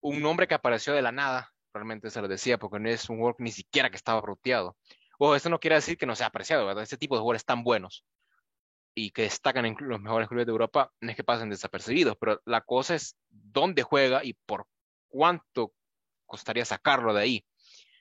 [0.00, 3.16] Un nombre que apareció de la nada, realmente se lo decía, porque no es un
[3.16, 4.76] jugador ni siquiera que estaba roteado.
[5.18, 6.82] O esto no quiere decir que no sea apreciado, ¿verdad?
[6.82, 8.04] Este tipo de jugadores tan buenos
[8.98, 12.40] y que destacan en los mejores clubes de Europa, no es que pasen desapercibidos, pero
[12.44, 14.66] la cosa es dónde juega y por
[15.08, 15.72] cuánto
[16.26, 17.46] costaría sacarlo de ahí.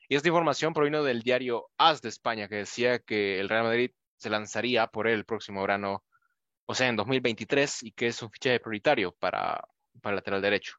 [0.09, 3.91] Y esta información provino del diario AS de España, que decía que el Real Madrid
[4.15, 6.03] se lanzaría por él el próximo verano,
[6.65, 9.63] o sea, en 2023, y que es un fichaje prioritario para,
[10.01, 10.75] para el lateral derecho.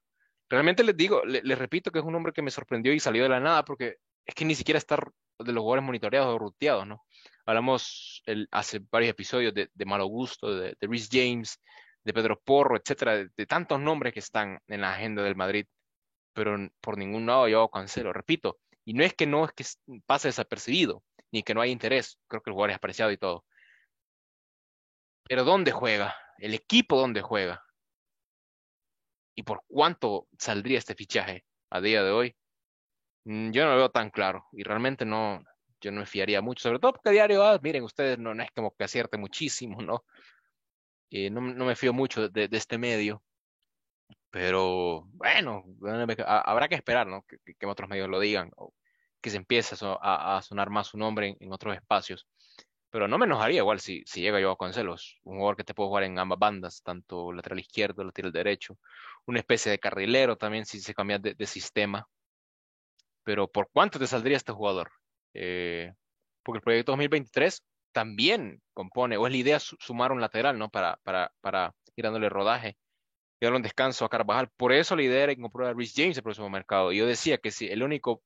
[0.49, 3.29] Realmente les digo, les, repito que es un hombre que me sorprendió y salió de
[3.29, 7.05] la nada, porque es que ni siquiera está de los jugadores monitoreados o ruteados, ¿no?
[7.49, 11.59] Hablamos el, hace varios episodios de, Malo Gusto, de, de Rhys James,
[12.05, 15.65] de Pedro Porro, etcétera, de, tantos nombres que están en la agenda del Madrid,
[16.35, 19.65] pero por ningún lado yo cancelo, repito, y no es que no es que
[20.05, 23.47] pase desapercibido, ni que no haya interés, creo que el jugador es apreciado y todo.
[25.23, 26.15] Pero ¿dónde juega?
[26.37, 27.65] El equipo dónde juega.
[29.35, 32.37] ¿Y por cuánto saldría este fichaje a día de hoy?
[33.25, 35.43] Mm, yo no lo veo tan claro y realmente no,
[35.81, 38.85] yo no me fiaría mucho, sobre todo porque diario, miren, ustedes no, es como que
[38.85, 40.05] acierte muchísimo, ¿no?
[41.11, 43.23] Eh, no, no, me fío mucho de, este medio,
[44.31, 45.65] pero bueno,
[46.27, 47.25] habrá que esperar, ¿no?
[47.25, 48.75] Que, otros medios lo digan, o
[49.21, 52.27] que se empiece a, sonar más su nombre en, otros espacios.
[52.91, 55.75] Pero no me enojaría igual si, si llega yo a Concelos, un jugador que te
[55.75, 58.79] puede jugar en ambas bandas, tanto lateral izquierdo, lateral derecho,
[59.27, 62.09] una especie de carrilero también si se cambia de sistema.
[63.25, 64.91] Pero ¿por cuánto te saldría este jugador?
[65.35, 65.93] Eh,
[66.43, 67.63] porque el proyecto 2023
[67.93, 70.69] también compone, o es la idea sumar un lateral, ¿no?
[70.71, 72.77] Para, para, para ir dándole rodaje
[73.41, 74.49] y darle un descanso a Carvajal.
[74.57, 76.93] Por eso la idea era comprar a Rhys James el próximo mercado.
[76.93, 78.23] Y yo decía que si el único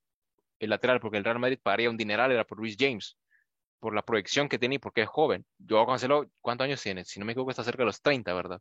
[0.59, 3.19] el lateral, porque el Real Madrid pagaría un dineral, era por Rhys James,
[3.81, 5.45] por la proyección que tiene y porque es joven.
[5.59, 7.05] Yo Cancelo, ¿cuántos años tiene?
[7.05, 8.61] Si no me equivoco, está cerca de los 30, ¿verdad?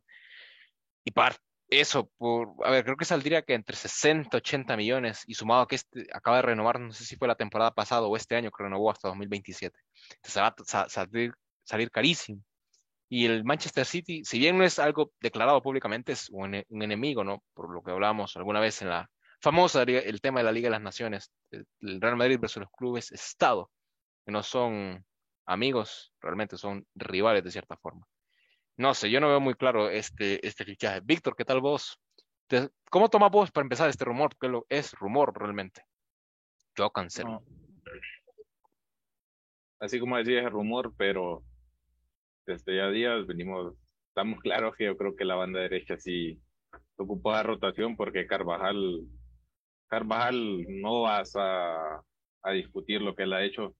[1.04, 1.36] Y para
[1.80, 5.76] eso, por, a ver, creo que saldría que entre 60, 80 millones y sumado que
[5.76, 8.62] este acaba de renovar, no sé si fue la temporada pasada o este año que
[8.62, 9.78] renovó hasta 2027.
[10.16, 12.42] Entonces va a salir, carísimo.
[13.08, 17.42] Y el Manchester City, si bien no es algo declarado públicamente, es un, enemigo, ¿no?
[17.54, 19.10] Por lo que hablábamos alguna vez en la
[19.40, 23.12] famosa, el tema de la Liga de las Naciones, el Real Madrid versus los clubes
[23.12, 23.70] Estado,
[24.24, 25.04] que no son
[25.46, 28.06] amigos, realmente son rivales de cierta forma.
[28.82, 31.00] No sé, yo no veo muy claro este, este fichaje.
[31.04, 32.00] Víctor, ¿qué tal vos?
[32.90, 34.30] ¿Cómo toma vos para empezar este rumor?
[34.30, 35.84] Porque lo, es rumor realmente.
[36.74, 37.44] Yo cancelo.
[39.78, 41.44] Así como decía, es rumor, pero
[42.44, 43.72] desde ya días venimos,
[44.08, 46.42] estamos claros que yo creo que la banda derecha sí
[46.96, 49.06] ocupa la rotación porque Carvajal,
[49.86, 52.02] Carvajal no vas a,
[52.42, 53.76] a discutir lo que él ha hecho.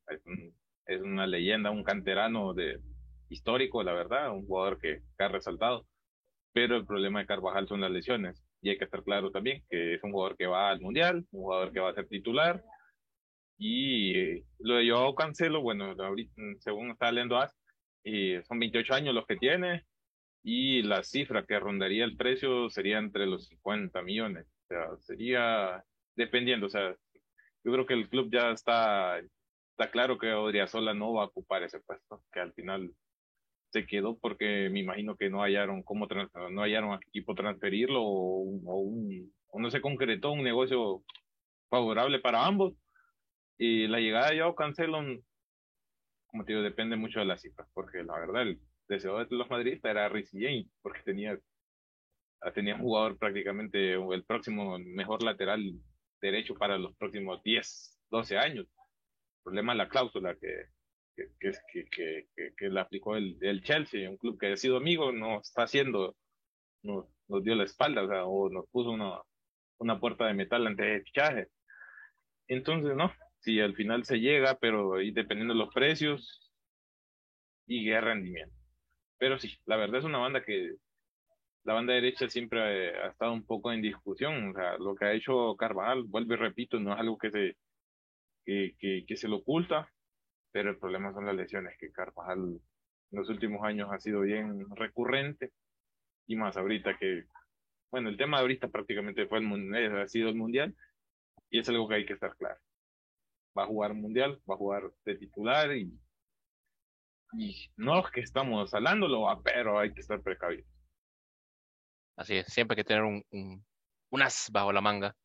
[0.87, 2.79] Es una leyenda, un canterano de,
[3.33, 5.87] histórico, la verdad, un jugador que, ha resaltado.
[6.53, 8.45] Pero el problema de Carvajal son las lesiones.
[8.61, 11.43] Y hay que estar claro también que es un jugador que va al Mundial, un
[11.43, 12.63] jugador que va a ser titular.
[13.59, 15.95] Y lo de Joao Cancelo, bueno,
[16.61, 17.57] según está leyendo AS,
[18.47, 19.85] son 28 años los que tiene
[20.43, 24.47] y la cifra que rondaría el precio sería entre los 50 millones.
[24.65, 25.85] O sea, sería
[26.17, 26.95] dependiendo, o sea,
[27.65, 31.63] yo creo que el club ya está, está claro que Odriozola no va a ocupar
[31.63, 32.91] ese puesto, que al final
[33.73, 36.07] se quedó porque me imagino que no hallaron cómo
[36.51, 41.03] no hallaron equipo transferirlo o, o, no se concretó un negocio
[41.71, 42.75] favorable para ambos.
[43.59, 44.99] Y la llegada de Joao Cancelo,
[46.27, 49.49] como te digo, depende mucho de las cifras, porque la verdad el deseo de los
[49.49, 51.39] madridistas era Ricky James, porque tenía
[52.55, 55.63] tenía un jugador prácticamente el próximo mejor lateral
[56.21, 58.67] derecho para los próximos 10, 12 años.
[58.67, 60.67] El problema es la cláusula que,
[61.15, 65.13] que, que, que, que, le aplicó el, el, Chelsea, un club que ha sido amigo,
[65.13, 66.17] no está haciendo,
[66.83, 69.21] nos, nos dio la espalda, o, sea, o nos puso una,
[69.79, 71.49] una puerta de metal antes de fichaje.
[72.49, 76.53] Entonces, no, si al final se llega, pero y dependiendo de los precios
[77.67, 78.55] y qué rendimiento.
[79.19, 80.75] Pero sí, la verdad es una banda que
[81.65, 82.61] la banda derecha siempre
[82.99, 84.51] ha, estado un poco en discusión.
[84.51, 87.57] O sea, lo que ha hecho Carvajal, vuelvo y repito, no es algo que se,
[88.45, 89.89] que, que, que se lo oculta,
[90.53, 94.67] pero el problema son las lesiones, que Carvajal en los últimos años ha sido bien
[94.77, 95.53] recurrente,
[96.27, 97.25] y más ahorita que,
[97.91, 100.77] bueno, el tema de ahorita prácticamente fue el mundial, ha sido el mundial,
[101.51, 102.61] y es algo que hay que estar claro.
[103.57, 105.99] Va a jugar mundial, va a jugar de titular, y,
[107.77, 110.67] no es que estamos hablándolo, pero hay que estar precavidos.
[112.17, 113.25] Así es, siempre hay que tener un,
[114.11, 115.17] un, as bajo la manga.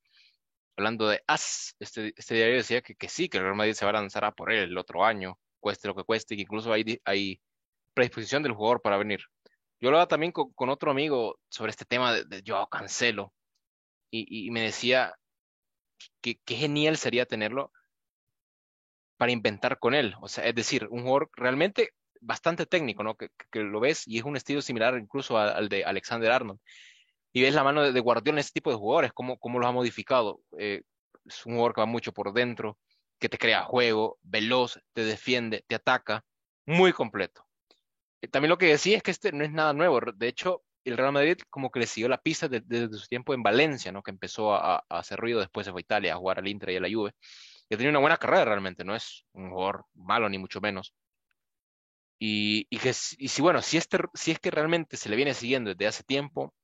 [0.77, 3.85] Hablando de as, este, este diario decía que, que sí, que el Real Madrid se
[3.85, 6.71] va a lanzar a por él el otro año, cueste lo que cueste, que incluso
[6.71, 7.41] hay, hay
[7.93, 9.21] predisposición del jugador para venir.
[9.79, 13.33] Yo hablaba también con, otro amigo sobre este tema de, de Joao Cancelo,
[14.11, 15.15] y, y me decía
[16.21, 17.71] que, que genial sería tenerlo
[19.17, 20.15] para inventar con él.
[20.21, 23.15] O sea, es decir, un jugador realmente bastante técnico, ¿no?
[23.15, 26.59] Que, que, lo ves y es un estilo similar incluso al, de Alexander Arnold.
[27.37, 29.69] Y ves la mano de, de Guardiola en este tipo de jugadores, cómo, cómo los
[29.69, 30.41] ha modificado.
[30.57, 30.81] Eh,
[31.23, 32.79] es un jugador que va mucho por dentro,
[33.19, 36.25] que te crea juego, veloz, te defiende, te ataca,
[36.65, 37.45] muy completo.
[38.21, 39.99] Eh, también lo que decía es que este no es nada nuevo.
[40.15, 43.43] De hecho, el Real Madrid como que le siguió la pista desde, su tiempo en
[43.43, 44.01] Valencia, ¿no?
[44.01, 46.77] Que empezó a, hacer ruido, después se fue a Italia a jugar al Inter y
[46.77, 47.13] a la Juve.
[47.69, 50.91] Y ha una buena carrera realmente, no es un jugador malo ni mucho menos.
[52.17, 55.35] Y, y, que, y si, bueno, si, este, si es que realmente se le viene
[55.35, 56.55] siguiendo desde hace tiempo,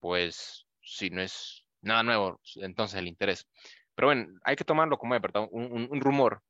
[0.00, 3.46] pues si no es nada nuevo, entonces el interés.
[3.94, 6.42] Pero bueno, hay que tomarlo como verdad, un, rumor.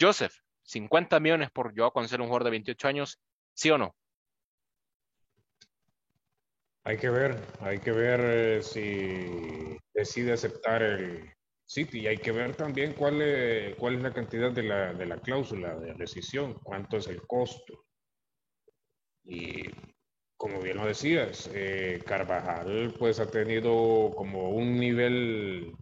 [0.00, 3.18] Joseph, 50 millones por Joao Cancelo, un jugador de 28 años,
[3.54, 3.94] ¿sí o no?
[6.84, 11.34] Hay que ver, hay que ver eh, si decide aceptar el,
[11.70, 12.00] City.
[12.00, 15.18] Y hay que ver también cuál es, cuál es la cantidad de la, de la
[15.18, 17.84] cláusula de rescisión, cuánto es el costo.
[19.22, 19.62] Y
[20.40, 25.76] como bien lo decías, eh, Carvajal pues ha tenido como un nivel,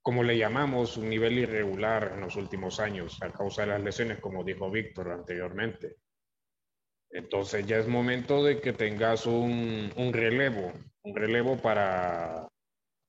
[0.00, 4.20] como le llamamos, un nivel irregular en los últimos años a causa de las lesiones,
[4.20, 5.96] como dijo Víctor anteriormente.
[7.10, 12.46] Entonces ya es momento de que tengas un, un relevo, un relevo para,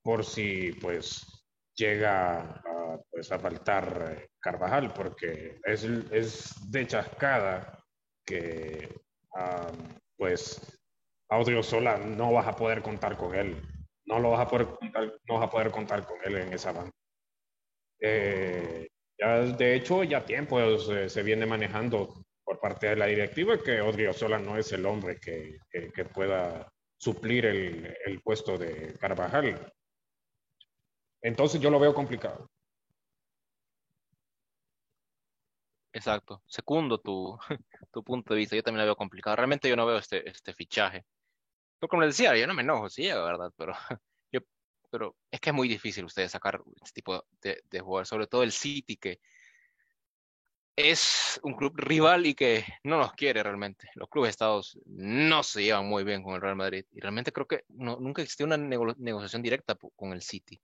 [0.01, 1.45] por si pues
[1.75, 7.83] llega a, pues, a faltar Carvajal, porque es, es de chascada
[8.25, 8.89] que
[9.35, 10.76] um, pues
[11.29, 13.61] Audio Sola no vas a poder contar con él.
[14.05, 16.71] No lo vas a poder contar, no vas a poder contar con él en esa
[16.71, 16.91] banda.
[17.99, 18.87] Eh,
[19.19, 23.81] ya, de hecho, ya tiempo se, se, viene manejando por parte de la directiva que
[23.81, 28.97] Odrio Sola no es el hombre que, que, que pueda suplir el, el, puesto de
[28.99, 29.73] Carvajal.
[31.21, 32.49] Entonces yo lo veo complicado.
[35.91, 36.43] Exacto.
[36.45, 37.37] Segundo tu,
[37.91, 38.55] tu punto de vista.
[38.55, 39.35] Yo también lo veo complicado.
[39.35, 41.05] Realmente yo no veo este, este fichaje.
[41.79, 43.51] Pero como les decía, yo no me enojo, sí, ¿verdad?
[43.57, 43.73] Pero,
[44.31, 44.41] yo,
[44.89, 48.43] pero es que es muy difícil ustedes sacar este tipo de, de jugador, sobre todo
[48.43, 49.19] el City, que
[50.75, 53.89] es un club rival y que no nos quiere realmente.
[53.95, 56.85] Los clubes estados no se llevan muy bien con el Real Madrid.
[56.91, 60.61] Y realmente creo que nunca existió una nego negociación directa con el City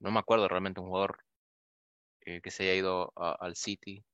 [0.00, 1.24] no, me acuerdo realmente un jugador
[2.22, 4.04] eh, que se haya ido al City.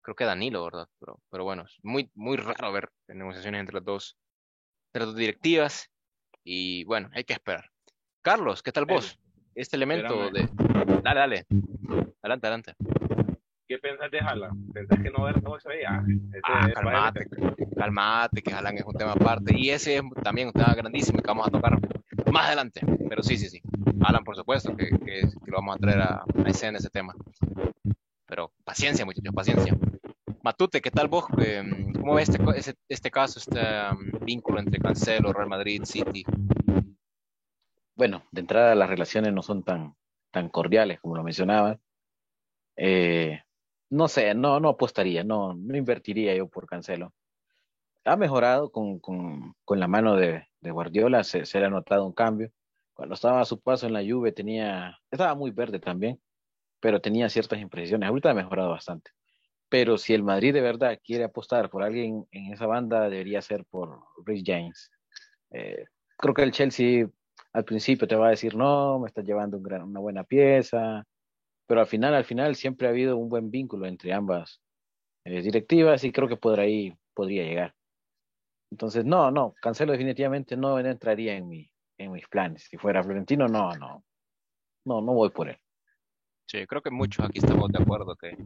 [0.00, 0.88] Creo que Danilo, ¿verdad?
[0.98, 4.18] Pero, pero bueno, es muy, muy raro ver negociaciones entre las dos,
[4.92, 5.90] entre las directivas.
[6.44, 7.70] Y bueno, hay que esperar.
[8.22, 9.18] Carlos, ¿qué tal vos?
[9.54, 10.48] Este elemento de.
[11.02, 11.46] Dale, dale.
[12.22, 12.74] Adelante, adelante.
[13.68, 14.72] ¿Qué pensás de Haaland?
[14.72, 15.82] ¿Pensás que no ver todo eso ahí?
[15.86, 16.04] Ah,
[16.44, 17.26] ah calmate,
[17.76, 19.56] calmate, que Haaland es un tema aparte.
[19.56, 21.78] Y ese es también un tema grandísimo que vamos a tocar
[22.30, 22.80] más adelante.
[23.08, 23.62] Pero sí, sí, sí.
[24.04, 27.14] Alan, por supuesto, que, que, que lo vamos a traer a, a escena ese tema.
[28.26, 29.76] Pero paciencia, muchachos, paciencia.
[30.44, 31.24] Matute, ¿qué tal vos?
[31.38, 36.24] Em, ¿Cómo ves este, este caso, este um, vínculo entre Cancelo, Real Madrid, City?
[37.94, 39.94] Bueno, de entrada las relaciones no son tan,
[40.32, 41.78] tan cordiales como lo mencionabas.
[42.76, 43.40] Eh,
[43.90, 47.12] no sé, no, no apostaría, no, no invertiría yo por Cancelo.
[48.04, 52.12] Ha mejorado con, con, con la mano de, Guardiola, se, se, le ha notado un
[52.12, 52.50] cambio.
[52.94, 56.20] Cuando estaba a su paso en la Juve tenía, estaba muy verde también,
[56.80, 58.08] pero tenía ciertas impresiones.
[58.08, 59.12] Ahorita ha mejorado bastante.
[59.72, 63.64] Pero si el Madrid de verdad quiere apostar por alguien en esa banda, debería ser
[63.64, 64.90] por Rich James.
[65.50, 65.86] Eh,
[66.18, 67.08] creo que el Chelsea
[67.54, 71.06] al principio te va a decir, no, me estás llevando una buena pieza,
[71.66, 74.60] pero al final, al final siempre ha habido un buen vínculo entre ambas
[75.24, 76.60] eh, directivas y creo que por
[77.14, 77.74] podría llegar.
[78.70, 82.64] Entonces, no, no, Cancelo definitivamente no entraría en, mi, en mis planes.
[82.64, 84.04] Si fuera Florentino, no, no,
[84.84, 85.56] no, no voy por él.
[86.46, 88.36] Sí, creo que muchos aquí estamos de acuerdo que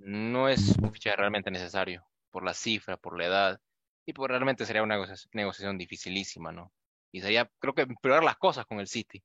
[0.00, 3.60] no es un fichaje realmente necesario por la cifra, por la edad,
[4.06, 4.96] y por realmente sería una
[5.32, 6.72] negociación dificilísima, ¿no?
[7.12, 9.22] Y sería, creo que, empeorar las cosas con el City,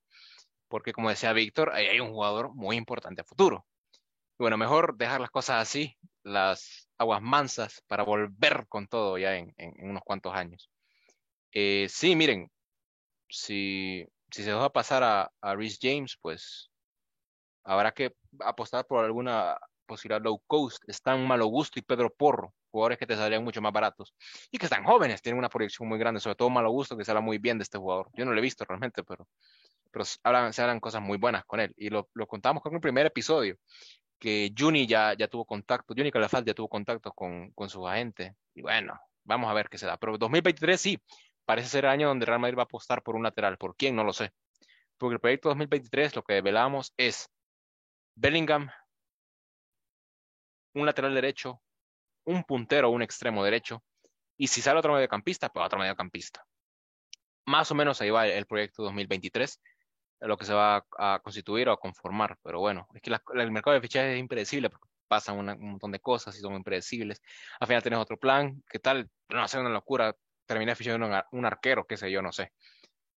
[0.67, 3.65] porque como decía Víctor, ahí hay un jugador muy importante a futuro.
[4.37, 9.35] Y bueno, mejor dejar las cosas así, las aguas mansas, para volver con todo ya
[9.37, 10.69] en, unos cuantos años.
[11.53, 12.51] Eh, sí, miren,
[13.29, 16.69] si, si se va a pasar a, a James, pues
[17.63, 20.83] habrá que apostar por alguna posibilidad low cost.
[20.87, 24.13] Están Malo Gusto y Pedro Porro, jugadores que te saldrían mucho más baratos
[24.51, 27.11] y que están jóvenes, tienen una proyección muy grande, sobre todo Malo Gusto, que se
[27.11, 28.09] habla muy bien de este jugador.
[28.13, 29.27] Yo no lo he visto realmente, pero,
[29.91, 31.73] pero hablan, se hablan cosas muy buenas con él.
[31.77, 33.57] Y lo, lo contamos con el primer episodio,
[34.19, 38.35] que Juni ya, ya tuvo contacto, Juni Calafal ya tuvo contacto con, con su agente.
[38.53, 39.97] Y bueno, vamos a ver qué se da.
[39.97, 40.99] Pero 2023 sí,
[41.45, 43.57] parece ser año donde Real Madrid va a apostar por un lateral.
[43.57, 43.95] ¿Por quién?
[43.95, 44.31] No lo sé.
[44.97, 47.29] Porque el proyecto 2023 lo que velamos es
[48.15, 48.69] Bellingham,
[50.75, 51.61] un lateral derecho,
[52.25, 53.83] un puntero un extremo derecho,
[54.37, 56.45] y si sale otro mediocampista, pues otro mediocampista.
[57.45, 59.61] Más o menos ahí va el proyecto 2023,
[60.21, 63.75] lo que se va a, constituir o a conformar, pero bueno, es que el mercado
[63.75, 67.21] de fichajes es impredecible, porque pasan un montón de cosas y son impredecibles.
[67.59, 69.09] Al final tienes otro plan, ¿qué tal?
[69.29, 70.15] No sé, una locura,
[70.45, 72.51] terminé fichando un, un arquero, qué sé yo, no sé.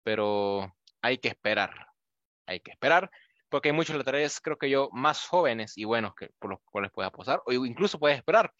[0.02, 1.88] Pero hay que esperar,
[2.46, 3.11] hay que esperar
[3.49, 6.90] porque hay muchos laterales, creo que yo, más jóvenes y buenos que por los cuales
[6.92, 8.53] puedes apostar, o incluso puedes esperar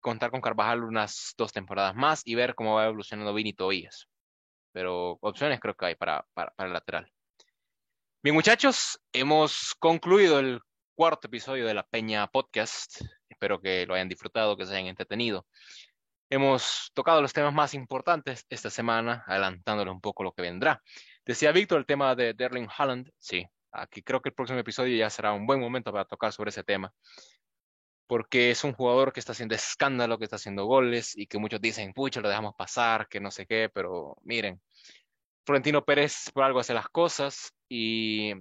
[0.00, 4.08] contar con Carvajal unas dos temporadas más y ver cómo va evolucionando Vini Tobías.
[4.72, 7.12] Pero opciones creo que hay para, para, para el lateral.
[8.22, 10.60] Bien, muchachos, hemos concluido el
[10.94, 13.00] cuarto episodio de la Peña Podcast.
[13.28, 15.46] Espero que lo hayan disfrutado, que se hayan entretenido.
[16.30, 20.82] Hemos tocado los temas más importantes esta semana, adelantándole un poco lo que vendrá.
[21.24, 23.10] Decía Víctor el tema de Derling Holland.
[23.16, 26.50] Sí, Aquí creo que el próximo episodio ya será un buen momento para tocar sobre
[26.50, 26.92] ese tema,
[28.06, 31.60] porque es un jugador que está haciendo escándalo, que está haciendo goles y que muchos
[31.60, 34.60] dicen, pucha, lo dejamos pasar, que no sé qué, pero miren,
[35.44, 38.32] Florentino Pérez por algo hace las cosas y,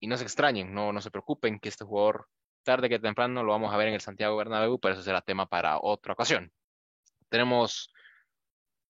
[0.00, 2.28] y no se extrañen, no, no se preocupen que este jugador
[2.64, 5.46] tarde que temprano lo vamos a ver en el Santiago Bernabéu, pero eso será tema
[5.46, 6.52] para otra ocasión.
[7.28, 7.92] Tenemos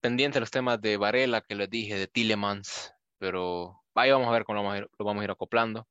[0.01, 4.45] pendientes los temas de Varela, que les dije, de Tillemans, pero ahí vamos a ver
[4.45, 5.86] cómo lo vamos a ir, vamos a ir acoplando.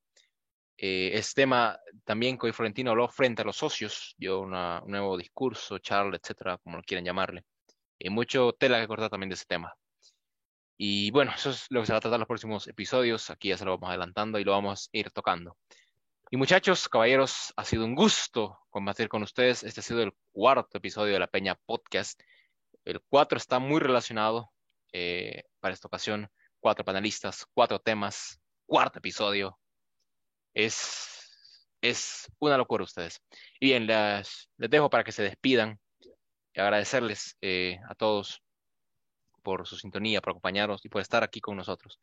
[0.77, 5.17] Eh, este tema también que hoy Florentino habló frente a los socios, dio un nuevo
[5.17, 7.43] discurso, charla, etcétera, como lo quieren llamarle.
[7.99, 9.73] Y mucho tela que cortar también de ese tema.
[10.77, 13.29] Y bueno, eso es lo que se va a tratar en los próximos episodios.
[13.29, 15.57] Aquí ya se lo vamos adelantando y lo vamos a ir tocando.
[16.31, 19.63] Y muchachos, caballeros, ha sido un gusto compartir con ustedes.
[19.63, 22.19] Este ha sido el cuarto episodio de la Peña Podcast.
[22.83, 24.51] El cuatro está muy relacionado
[24.91, 26.29] eh, para esta ocasión
[26.63, 29.59] cuatro panelistas, cuatro temas, cuarto episodio.
[30.53, 33.21] Es, es una locura ustedes.
[33.59, 35.77] Y bien, les, dejo para que se despidan
[36.53, 38.41] y agradecerles eh, a todos
[39.41, 41.99] por su sintonía, por acompañarnos y por estar aquí con nosotros.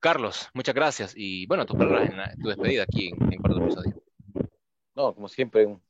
[0.00, 4.02] Carlos, muchas gracias y bueno, tu, tu despedida aquí en, en cuarto episodio.
[4.94, 5.82] No, como siempre, un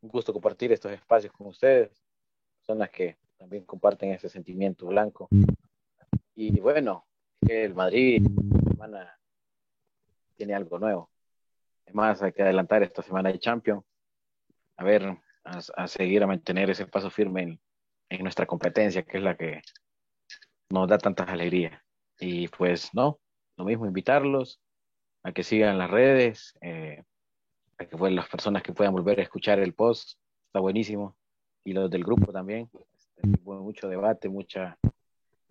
[0.00, 2.02] gusto compartir estos espacios con ustedes,
[2.56, 5.28] personas que también comparten ese sentimiento blanco.
[6.34, 7.04] Y bueno,
[7.46, 8.26] que el Madrid
[10.36, 11.10] tiene algo nuevo.
[11.84, 13.84] Además, hay que adelantar esta semana de Champions.
[14.76, 17.60] A ver, a, seguir a mantener ese paso firme en,
[18.08, 19.60] en, nuestra competencia, que es la que
[20.70, 21.78] nos da tantas alegrías.
[22.18, 23.18] Y pues, no,
[23.56, 24.60] lo mismo, invitarlos
[25.22, 27.02] a que sigan las redes, eh,
[27.78, 31.16] a que pues, las personas que puedan volver a escuchar el post, está buenísimo.
[31.64, 34.78] Y los del grupo también, este, mucho debate, mucha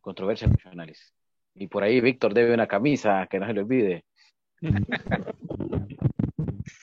[0.02, 1.14] controversia, mucho análisis.
[1.60, 4.06] Y por ahí Víctor debe una camisa, que no se le olvide.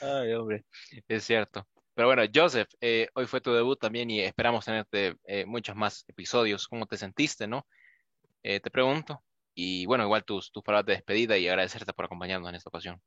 [0.03, 0.67] Ay, hombre,
[1.09, 1.67] es cierto.
[1.95, 6.05] Pero bueno, Joseph, eh, hoy fue tu debut también y esperamos tenerte eh, muchos más
[6.09, 6.69] episodios.
[6.69, 7.67] ¿Cómo te sentiste, no?
[8.43, 9.23] Eh, te pregunto.
[9.55, 13.01] Y bueno, igual tus, tus palabras de despedida y agradecerte por acompañarnos en esta ocasión.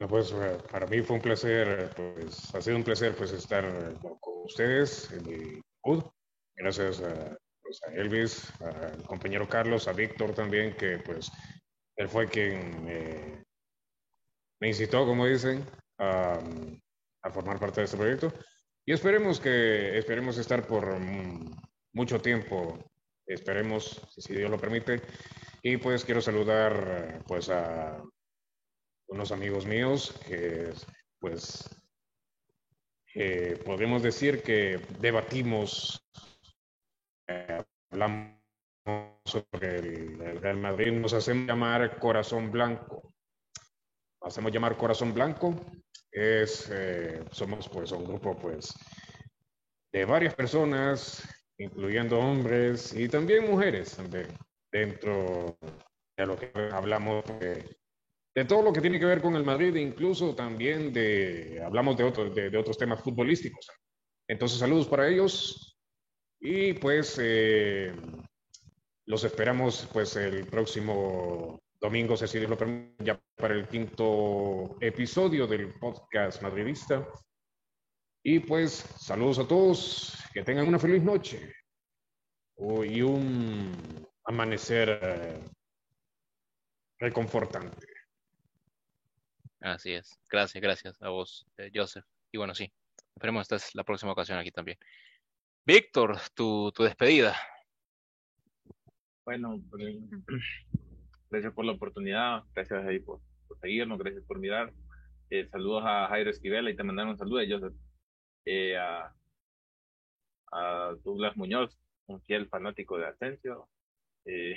[0.00, 0.34] No, pues
[0.72, 3.64] para mí fue un placer, pues ha sido un placer pues estar
[4.00, 6.12] con ustedes en mi debut.
[6.56, 7.38] Gracias a,
[7.72, 11.30] pues, a Elvis, al compañero Carlos, a Víctor también, que pues
[11.96, 15.64] él fue quien me, incitó, como dicen,
[15.98, 16.38] a,
[17.32, 18.32] formar parte de este proyecto.
[18.84, 20.98] Y esperemos que esperemos estar por
[21.94, 22.78] mucho tiempo,
[23.26, 25.00] esperemos, si Dios lo permite.
[25.62, 28.02] Y pues quiero saludar pues a
[29.06, 30.72] unos amigos míos que
[31.20, 31.70] pues
[33.14, 36.02] eh, podemos decir que debatimos,
[37.90, 38.38] hablamos
[39.24, 43.02] sobre el, el, Real Madrid, nos hacemos llamar Corazón Blanco.
[44.20, 45.54] Hacemos llamar Corazón Blanco
[46.12, 48.74] es, eh, somos pues un grupo pues
[49.92, 51.26] de varias personas,
[51.58, 54.28] incluyendo hombres y también mujeres también,
[54.70, 55.58] dentro
[56.16, 57.76] de lo que hablamos de,
[58.34, 62.04] de todo lo que tiene que ver con el Madrid, incluso también de, hablamos de,
[62.04, 63.66] otros de, de otros temas futbolísticos.
[64.28, 65.71] Entonces, saludos para ellos
[66.44, 67.94] y pues eh,
[69.06, 72.58] los esperamos pues el próximo domingo, si lo
[72.98, 77.06] ya para el quinto episodio del podcast madridista.
[78.24, 81.54] Y pues saludos a todos, que tengan una feliz noche
[82.56, 85.40] y un amanecer eh,
[86.98, 87.86] reconfortante.
[89.60, 90.18] Así es.
[90.28, 92.04] Gracias, gracias a vos, eh, Joseph.
[92.32, 92.72] Y bueno, sí,
[93.14, 94.78] esperemos esta es la próxima ocasión aquí también.
[95.64, 97.36] Víctor, tu, tu despedida.
[99.24, 99.60] Bueno,
[101.32, 103.20] Gracias por la oportunidad, gracias ahí por,
[103.62, 104.70] seguirnos, gracias por mirar.
[105.30, 107.72] Eh, saludos a Jairo Esquivel, y te mandaron un saludo a Joseph.
[108.44, 109.14] Eh, a,
[110.52, 113.66] a Douglas Muñoz, un fiel fanático de Asensio.
[114.26, 114.56] Eh,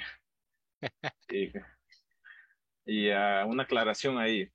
[1.30, 1.53] y,
[2.86, 4.51] y a una aclaración ahí.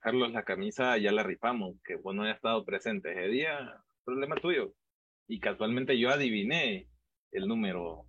[0.00, 4.36] Carlos, la camisa ya la rifamos, que vos no hayas estado presente ese día, problema
[4.36, 4.74] tuyo.
[5.30, 6.88] Y casualmente yo adiviné
[7.30, 8.04] el número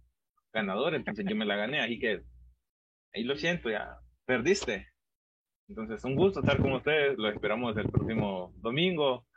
[0.51, 2.23] ganador, entonces yo me la gané, así que
[3.13, 4.87] ahí lo siento, ya perdiste.
[5.67, 7.19] Entonces, un gusto estar con ustedes.
[7.19, 9.27] Lo esperamos el próximo domingo.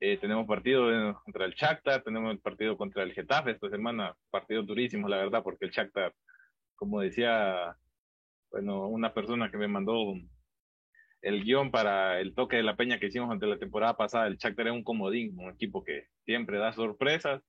[0.00, 4.16] Eh, tenemos partido contra el Shakhtar, tenemos el partido contra el Getafe esta semana.
[4.30, 6.14] Partido durísimo, la verdad, porque el Shakhtar,
[6.76, 7.76] como decía,
[8.50, 10.14] bueno, una persona que me mandó
[11.22, 14.36] el guion para el toque de la peña que hicimos ante la temporada pasada, el
[14.36, 17.42] Shakhtar es un comodín, un equipo que siempre da sorpresas.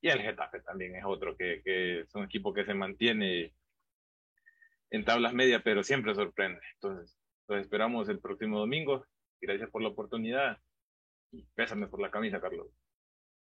[0.00, 3.54] Y el Getafe también es otro que, que es un equipo que se mantiene
[4.90, 6.60] en tablas medias, pero siempre sorprende.
[6.74, 7.18] Entonces,
[7.48, 9.06] los esperamos el próximo domingo.
[9.40, 10.58] Gracias por la oportunidad
[11.32, 12.68] y pésame por la camisa, Carlos.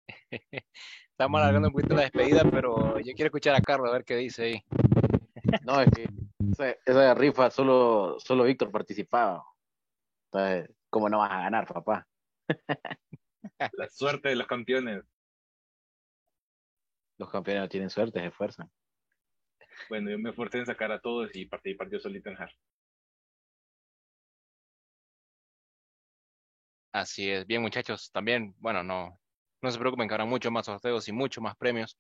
[1.09, 4.15] Estamos alargando un poquito la despedida, pero yo quiero escuchar a Carlos a ver qué
[4.15, 4.63] dice ahí.
[5.63, 6.07] No, es que
[6.85, 9.43] esa, rifa solo, solo Víctor participaba.
[10.31, 12.07] Entonces, ¿cómo no vas a ganar, papá?
[13.73, 15.03] La suerte de los campeones.
[17.17, 18.69] Los campeones no tienen suerte, se esfuerzan.
[19.89, 22.51] Bueno, yo me esforcé en sacar a todos y participar yo solito en HAR.
[26.91, 27.45] Así es.
[27.45, 29.19] Bien, muchachos, también, bueno, no,
[29.61, 31.97] no se preocupen que habrá mucho más sorteos y mucho más premios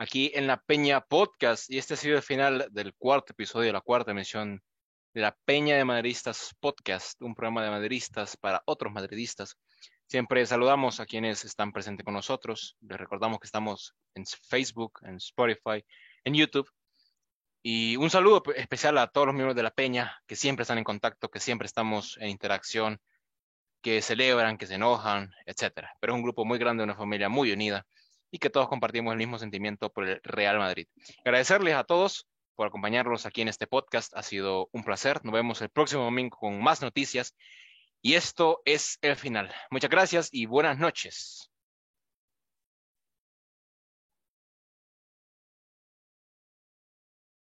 [0.00, 1.70] aquí en la Peña Podcast.
[1.70, 4.62] Y este ha sido el final del cuarto episodio la cuarta emisión
[5.12, 9.58] de la Peña de Madridistas Podcast, un programa de madridistas para otros madridistas.
[10.06, 12.78] Siempre saludamos a quienes están presentes con nosotros.
[12.80, 15.84] Les recordamos que estamos en Facebook, en Spotify,
[16.24, 16.68] en YouTube
[17.62, 20.84] y un saludo especial a todos los miembros de la Peña que siempre están en
[20.84, 22.98] contacto, que siempre estamos en interacción,
[23.82, 25.92] que celebran, que se enojan, etcétera.
[26.00, 27.86] Pero es un grupo muy grande, una familia muy unida
[28.30, 30.86] y que todos compartimos el mismo sentimiento por el Real Madrid.
[31.24, 34.14] Agradecerles a todos por acompañarnos aquí en este podcast.
[34.16, 35.24] Ha sido un placer.
[35.24, 37.34] Nos vemos el próximo domingo con más noticias.
[38.02, 39.52] Y esto es el final.
[39.70, 41.49] Muchas gracias y buenas noches.